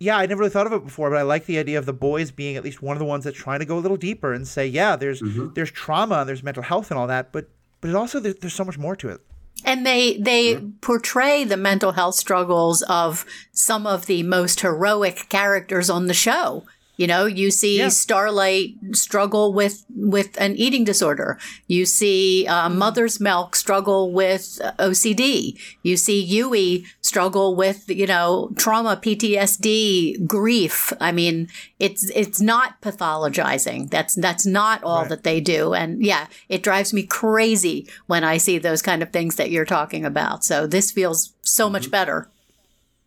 [0.00, 1.92] yeah, I never really thought of it before, but I like the idea of the
[1.92, 4.32] boys being at least one of the ones that's trying to go a little deeper
[4.32, 5.52] and say, yeah, there's mm-hmm.
[5.54, 7.48] there's trauma and there's mental health and all that, but
[7.80, 9.20] but it also there's, there's so much more to it.
[9.64, 15.88] And they they portray the mental health struggles of some of the most heroic characters
[15.88, 16.64] on the show.
[16.96, 17.88] You know, you see Yeah.
[17.88, 21.38] Starlight struggle with with an eating disorder.
[21.66, 25.58] You see uh, Mother's Milk struggle with uh, OCD.
[25.82, 30.92] You see Hughie struggle with you know trauma, PTSD, grief.
[31.00, 31.48] I mean,
[31.80, 33.90] it's it's not pathologizing.
[33.90, 35.08] That's that's not all Right.
[35.10, 35.74] that they do.
[35.74, 39.64] And yeah, it drives me crazy when I see those kind of things that you're
[39.64, 40.44] talking about.
[40.44, 42.30] So this feels so much better.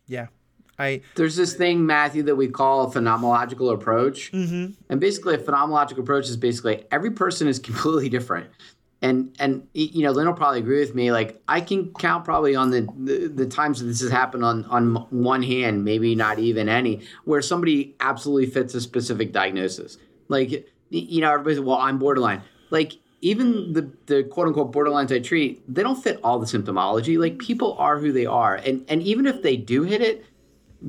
[0.06, 0.26] Yeah.
[0.78, 4.30] I There's this thing, Matthew, that we call a phenomenological approach.
[4.32, 4.72] Mm-hmm.
[4.88, 8.48] And basically, a phenomenological approach is basically every person is completely different.
[9.00, 11.12] And and you know, Lynn will probably agree with me.
[11.12, 14.64] Like I can count probably on the, the the times that this has happened on
[14.64, 19.98] on one hand, maybe not even any, where somebody absolutely fits a specific diagnosis.
[20.28, 22.42] Like you know, everybody's well, I'm borderline.
[22.70, 27.18] Like even the the quote unquote borderlines I treat, they don't fit all the symptomology.
[27.18, 30.24] Like people are who they are, and and even if they do hit it,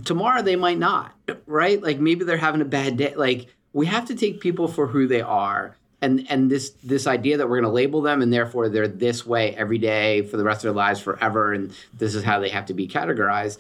[0.06, 1.14] tomorrow they might not
[1.46, 1.82] right?
[1.82, 3.16] Like maybe they're having a bad day.
[3.16, 7.38] Like we have to take people for who they are and and this this idea
[7.38, 10.44] that we're going to label them and therefore they're this way every day for the
[10.44, 13.60] rest of their lives forever and this is how they have to be categorized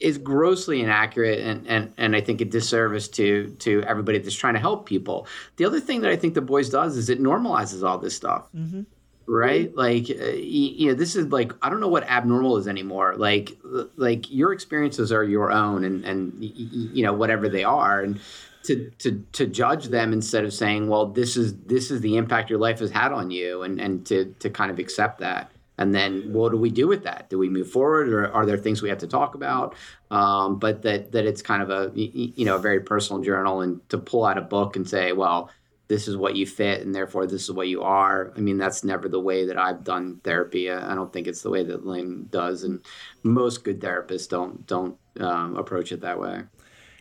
[0.00, 4.54] is grossly inaccurate and and and I think a disservice to to everybody that's trying
[4.54, 5.26] to help people.
[5.56, 8.48] The other thing that I think the boys does is it normalizes all this stuff
[8.56, 8.82] mm-hmm.
[9.30, 9.74] Right?
[9.76, 13.14] Like uh, you know this is like i don't know what abnormal is anymore.
[13.16, 13.56] Like
[13.96, 18.00] like your experiences are your own and and you know whatever they are.
[18.00, 18.20] And
[18.64, 22.50] to to to judge them instead of saying well this is this is the impact
[22.50, 25.52] your life has had on you and and to to kind of accept that.
[25.78, 27.30] And then what do we do with that?
[27.30, 29.74] Do we move forward or are there things we have to talk about?
[30.10, 33.88] Um, but that that it's kind of a you know a very personal journal and
[33.90, 35.50] to pull out a book and say well
[35.90, 38.32] this is what you fit and therefore this is what you are.
[38.36, 40.70] I mean, that's never the way that I've done therapy.
[40.70, 42.80] I don't think it's the way that Lynn does, and
[43.24, 46.44] most good therapists don't don't um, approach it that way,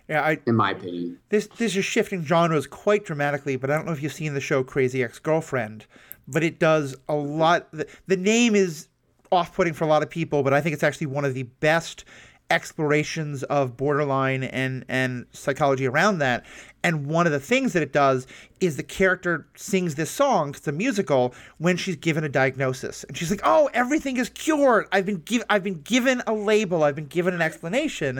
[0.09, 1.19] yeah, I in my opinion.
[1.29, 4.41] this this is shifting genres quite dramatically, but I don't know if you've seen the
[4.41, 5.85] show Crazy Ex-Girlfriend,
[6.27, 8.87] but it does a lot the, the name is
[9.31, 12.05] off-putting for a lot of people, but I think it's actually one of the best
[12.51, 16.45] explorations of borderline and and psychology around that.
[16.81, 18.25] And one of the things that it does
[18.61, 23.03] is the character sings this song, it's a musical, when she's given a diagnosis.
[23.03, 24.87] And she's like, "Oh, everything is cured.
[24.91, 28.19] I've been given I've been given a label, I've been given an explanation."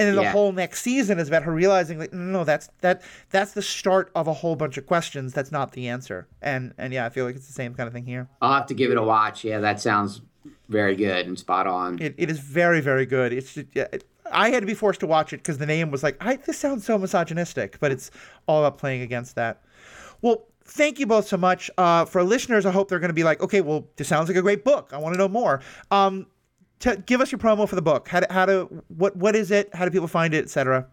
[0.00, 0.32] And then the Yeah.
[0.32, 4.10] whole next season is about her realizing like, "No, no, that's that that's the start
[4.14, 5.32] of a whole bunch of questions.
[5.34, 7.92] That's not the answer." And and yeah, I feel like it's the same kind of
[7.92, 8.28] thing here.
[8.40, 9.44] I'll have to give it a watch.
[9.44, 10.22] Yeah, that sounds
[10.68, 12.00] very good and spot on.
[12.00, 13.32] It, it is very very good.
[13.32, 15.90] It's just, yeah, it- I had to be forced to watch it because the name
[15.90, 18.10] was like, I, "This sounds so misogynistic," but it's
[18.46, 19.62] all about playing against that.
[20.20, 21.70] Well, thank you both so much.
[21.78, 24.36] Uh, for listeners, I hope they're going to be like, okay, well, this sounds like
[24.36, 24.90] a great book.
[24.92, 25.62] I want to know more.
[25.90, 26.26] Um,
[26.78, 28.06] t- give us your promo for the book.
[28.08, 29.74] How to, how to what what is it?
[29.74, 30.86] How do people find it, etc.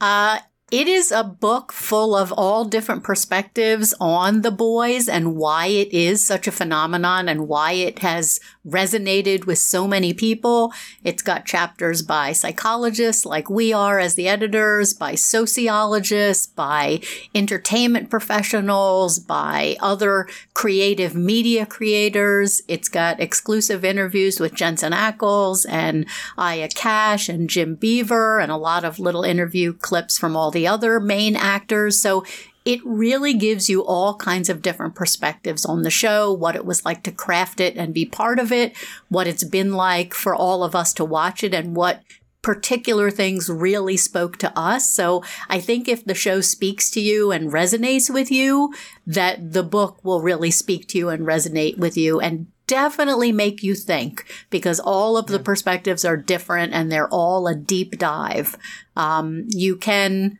[0.00, 0.40] Uh,
[0.72, 5.92] it is a book full of all different perspectives on the boys and why it
[5.92, 10.72] is such a phenomenon and why it has resonated with so many people.
[11.04, 17.02] It's got chapters by psychologists like we are as the editors, by sociologists, by
[17.34, 22.62] entertainment professionals, by other creative media creators.
[22.66, 26.06] It's got exclusive interviews with Jensen Ackles and
[26.38, 30.61] Aya Cash and Jim Beaver and a lot of little interview clips from all the
[30.66, 32.00] other main actors.
[32.00, 32.24] So
[32.64, 36.84] it really gives you all kinds of different perspectives on the show, what it was
[36.84, 38.76] like to craft it and be part of it,
[39.08, 42.02] what it's been like for all of us to watch it, and what
[42.40, 44.90] particular things really spoke to us.
[44.90, 48.74] So I think if the show speaks to you and resonates with you,
[49.06, 53.62] that the book will really speak to you and resonate with you and definitely make
[53.62, 58.56] you think because all of the perspectives are different and they're all a deep dive.
[58.96, 60.38] Um, you can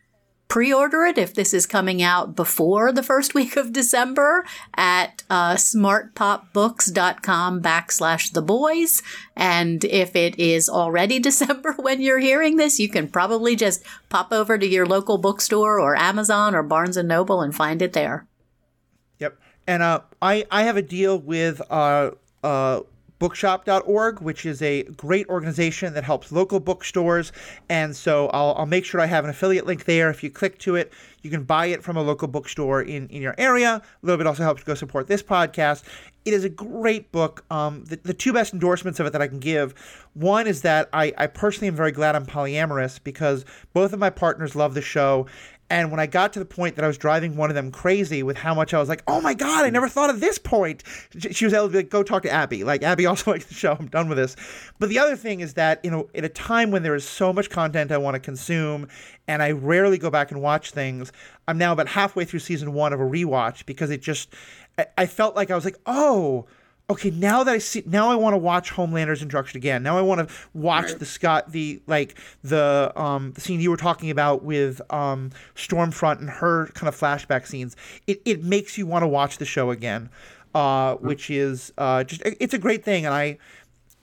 [0.53, 4.45] pre-order it if this is coming out before the first week of December
[4.75, 9.03] at uh, smartpopbooks.com backslash the boys.
[9.35, 14.31] And if it is already December when you're hearing this, you can probably just pop
[14.31, 18.27] over to your local bookstore or Amazon or Barnes and Noble and find it there.
[19.21, 19.39] Yep.
[19.67, 22.11] And uh, I, I have a deal with uh,
[22.45, 22.81] uh,
[23.23, 27.31] bookshop.org, which is a great organization that helps local bookstores.
[27.69, 30.11] And so I'll, I'll make sure I have an affiliate link there.
[30.11, 30.93] If you click to it,
[31.23, 33.81] you can buy it from a local bookstore in, in your area.
[33.81, 35.85] A little bit also helps go support this podcast.
[36.25, 37.45] It is a great book.
[37.49, 39.75] Um, the, the two best endorsements of it that I can give
[40.15, 44.11] one is that I, I personally am very glad I'm polyamorous because both of my
[44.11, 45.27] partners love the show
[45.73, 48.23] And when I got to the point that I was driving one of them crazy
[48.23, 50.83] with how much I was like, oh my God, I never thought of this point.
[51.19, 52.63] She was able to like, go talk to Abby.
[52.63, 53.75] Like, Abby also likes the show.
[53.81, 54.37] I'm done with this.
[54.79, 57.33] But the other thing is that, you know, at a time when there is so
[57.33, 58.87] much content I want to consume
[59.27, 61.11] and I rarely go back and watch things,
[61.49, 64.29] I'm now about halfway through season one of a rewatch because it just,
[64.99, 66.45] I felt like I was like, oh,
[66.93, 69.83] okay, now that I see, now I want to watch Homelander's introduction again.
[69.83, 70.99] Now I want to watch right.
[70.99, 76.21] the Scott, the like the um the scene you were talking about with um Stormfront
[76.21, 77.77] and her kind of flashback scenes.
[78.07, 80.11] It it makes you want to watch the show again,
[80.55, 81.07] uh, mm-hmm.
[81.07, 83.39] which is uh just it's a great thing, and I.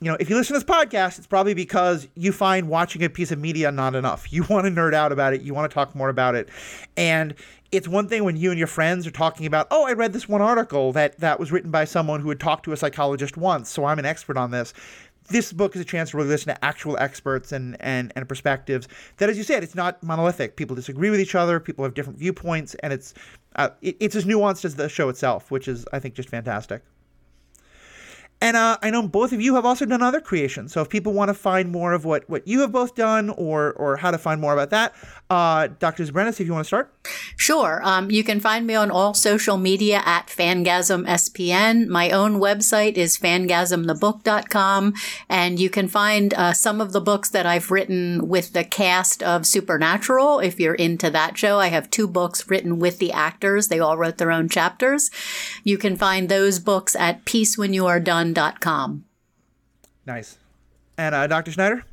[0.02, 3.10] You know, if you listen to this podcast, it's probably because you find watching a
[3.10, 4.32] piece of media not enough.
[4.32, 5.42] You want to nerd out about it.
[5.42, 6.48] You want to talk more about it.
[6.96, 7.34] And
[7.70, 10.26] it's one thing when you and your friends are talking about, oh, I read this
[10.26, 13.68] one article that that was written by someone who had talked to a psychologist once,
[13.68, 14.72] so I'm an expert on this.
[15.28, 18.88] This book is a chance to really listen to actual experts and, and, and perspectives.
[19.18, 20.56] That, as you said, it's not monolithic.
[20.56, 21.60] People disagree with each other.
[21.60, 23.12] People have different viewpoints, and it's
[23.56, 26.82] uh, it, it's as nuanced as the show itself, which is I think just fantastic.
[28.42, 30.72] And uh, I know both of you have also done other creations.
[30.72, 33.72] So if people want to find more of what, what you have both done or
[33.74, 34.94] or how to find more about that,
[35.30, 36.04] uh, Dr.
[36.04, 36.92] Zubernis, if you want to start.
[37.36, 37.80] Sure.
[37.84, 41.86] Um, you can find me on all social media at FangasmSPN.
[41.86, 44.94] My own website is fangasmthebook.com.
[45.28, 49.22] And you can find uh, some of the books that I've written with the cast
[49.22, 50.40] of Supernatural.
[50.40, 53.68] If you're into that show, I have two books written with the actors.
[53.68, 55.10] They all wrote their own chapters.
[55.62, 57.24] You can find those books at
[60.06, 60.38] Nice.
[60.96, 61.52] And uh, Dr.
[61.52, 61.84] Snyder?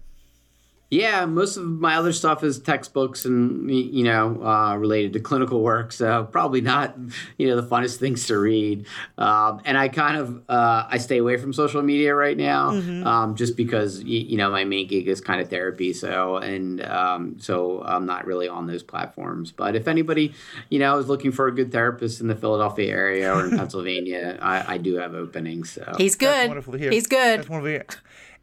[0.89, 5.61] Yeah, most of my other stuff is textbooks and you know uh, related to clinical
[5.61, 6.95] work, so probably not
[7.38, 8.85] you know the funnest things to read.
[9.18, 13.05] Um, and I kind of uh, I stay away from social media right now, mm-hmm.
[13.05, 15.91] um, just because you, you, know my main gig is kind of therapy.
[15.91, 19.51] So and um, so I'm not really on those platforms.
[19.51, 20.34] But if anybody
[20.69, 24.39] you know is looking for a good therapist in the Philadelphia area or in Pennsylvania,
[24.41, 25.69] I, I, do have openings.
[25.72, 26.30] So he's good.
[26.30, 26.91] That's wonderful to hear.
[26.91, 27.39] He's good.
[27.39, 27.85] That's wonderful to hear.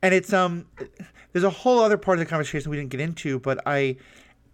[0.03, 0.66] And it's um
[1.35, 3.97] there's a whole other part of the conversation we didn't get into, but I,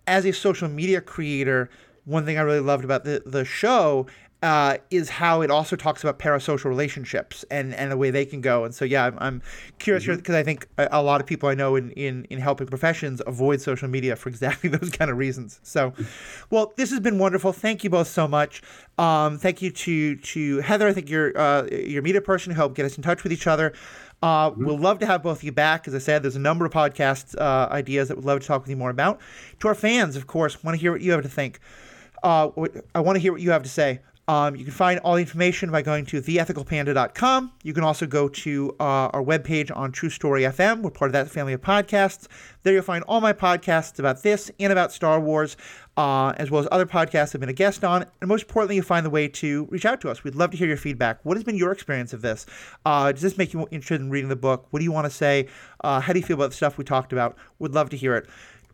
[0.07, 1.70] as a social media creator,
[2.07, 4.07] one thing I really loved about the the show
[4.43, 8.40] uh, is how it also talks about parasocial relationships and, and the way they can
[8.40, 8.65] go.
[8.65, 9.43] And so, yeah, I'm, I'm
[9.78, 10.35] curious because mm-hmm.
[10.35, 13.61] I think a, a, lot of people I know in, in, in helping professions avoid
[13.61, 15.61] social media for exactly those kind of reasons.
[15.62, 15.93] So,
[16.48, 17.52] well, this has been wonderful.
[17.52, 18.62] Thank you both so much.
[18.97, 20.89] Um, thank you to to Heather.
[20.89, 23.47] I think you're uh, your media person who helped get us in touch with each
[23.47, 23.74] other.
[24.23, 24.67] Uh, mm-hmm.
[24.67, 25.89] We'll love to have both of you back.
[25.89, 28.63] As I said, there's a number of podcast uh, ideas that we'd love to talk
[28.63, 29.21] with you more about.
[29.61, 31.61] To our fans, of course, want to hear what you have to think.
[32.23, 32.51] Uh,
[32.95, 34.01] I want to hear what you have to say.
[34.31, 37.51] Um, you can find all the information by going to theethicalpanda.com.
[37.65, 40.82] You can also go to uh, our webpage on True Story FM.
[40.82, 42.28] We're part of that family of podcasts.
[42.62, 45.57] There you'll find all my podcasts about this and about Star Wars,
[45.97, 48.07] uh, as well as other podcasts I've been a guest on.
[48.20, 50.23] And most importantly, you'll find the way to reach out to us.
[50.23, 51.19] We'd love to hear your feedback.
[51.24, 52.47] What has been your experience of this?
[52.85, 54.69] Uh, does this make you interested in reading the book?
[54.70, 55.48] What do you want to say?
[55.82, 57.36] Uh, how do you feel about the stuff we talked about?
[57.59, 58.28] We'd love to hear it.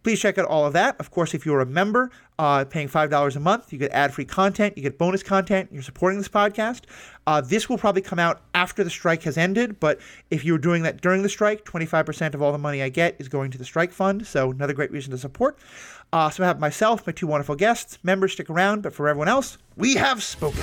[0.07, 0.95] Please check out all of that.
[1.01, 4.25] Of course, if you're a member uh, paying $5 a month, you get ad free
[4.25, 6.83] content, you get bonus content, you're supporting this podcast.
[7.27, 9.99] Uh, this will probably come out after the strike has ended, but
[10.31, 13.29] if you're doing that during the strike, 25% of all the money I get is
[13.29, 14.25] going to the strike fund.
[14.25, 15.59] So, another great reason to support.
[16.13, 17.99] Uh, so, I have myself, my two wonderful guests.
[18.05, 20.63] Members, stick around, but for everyone else, we have spoken.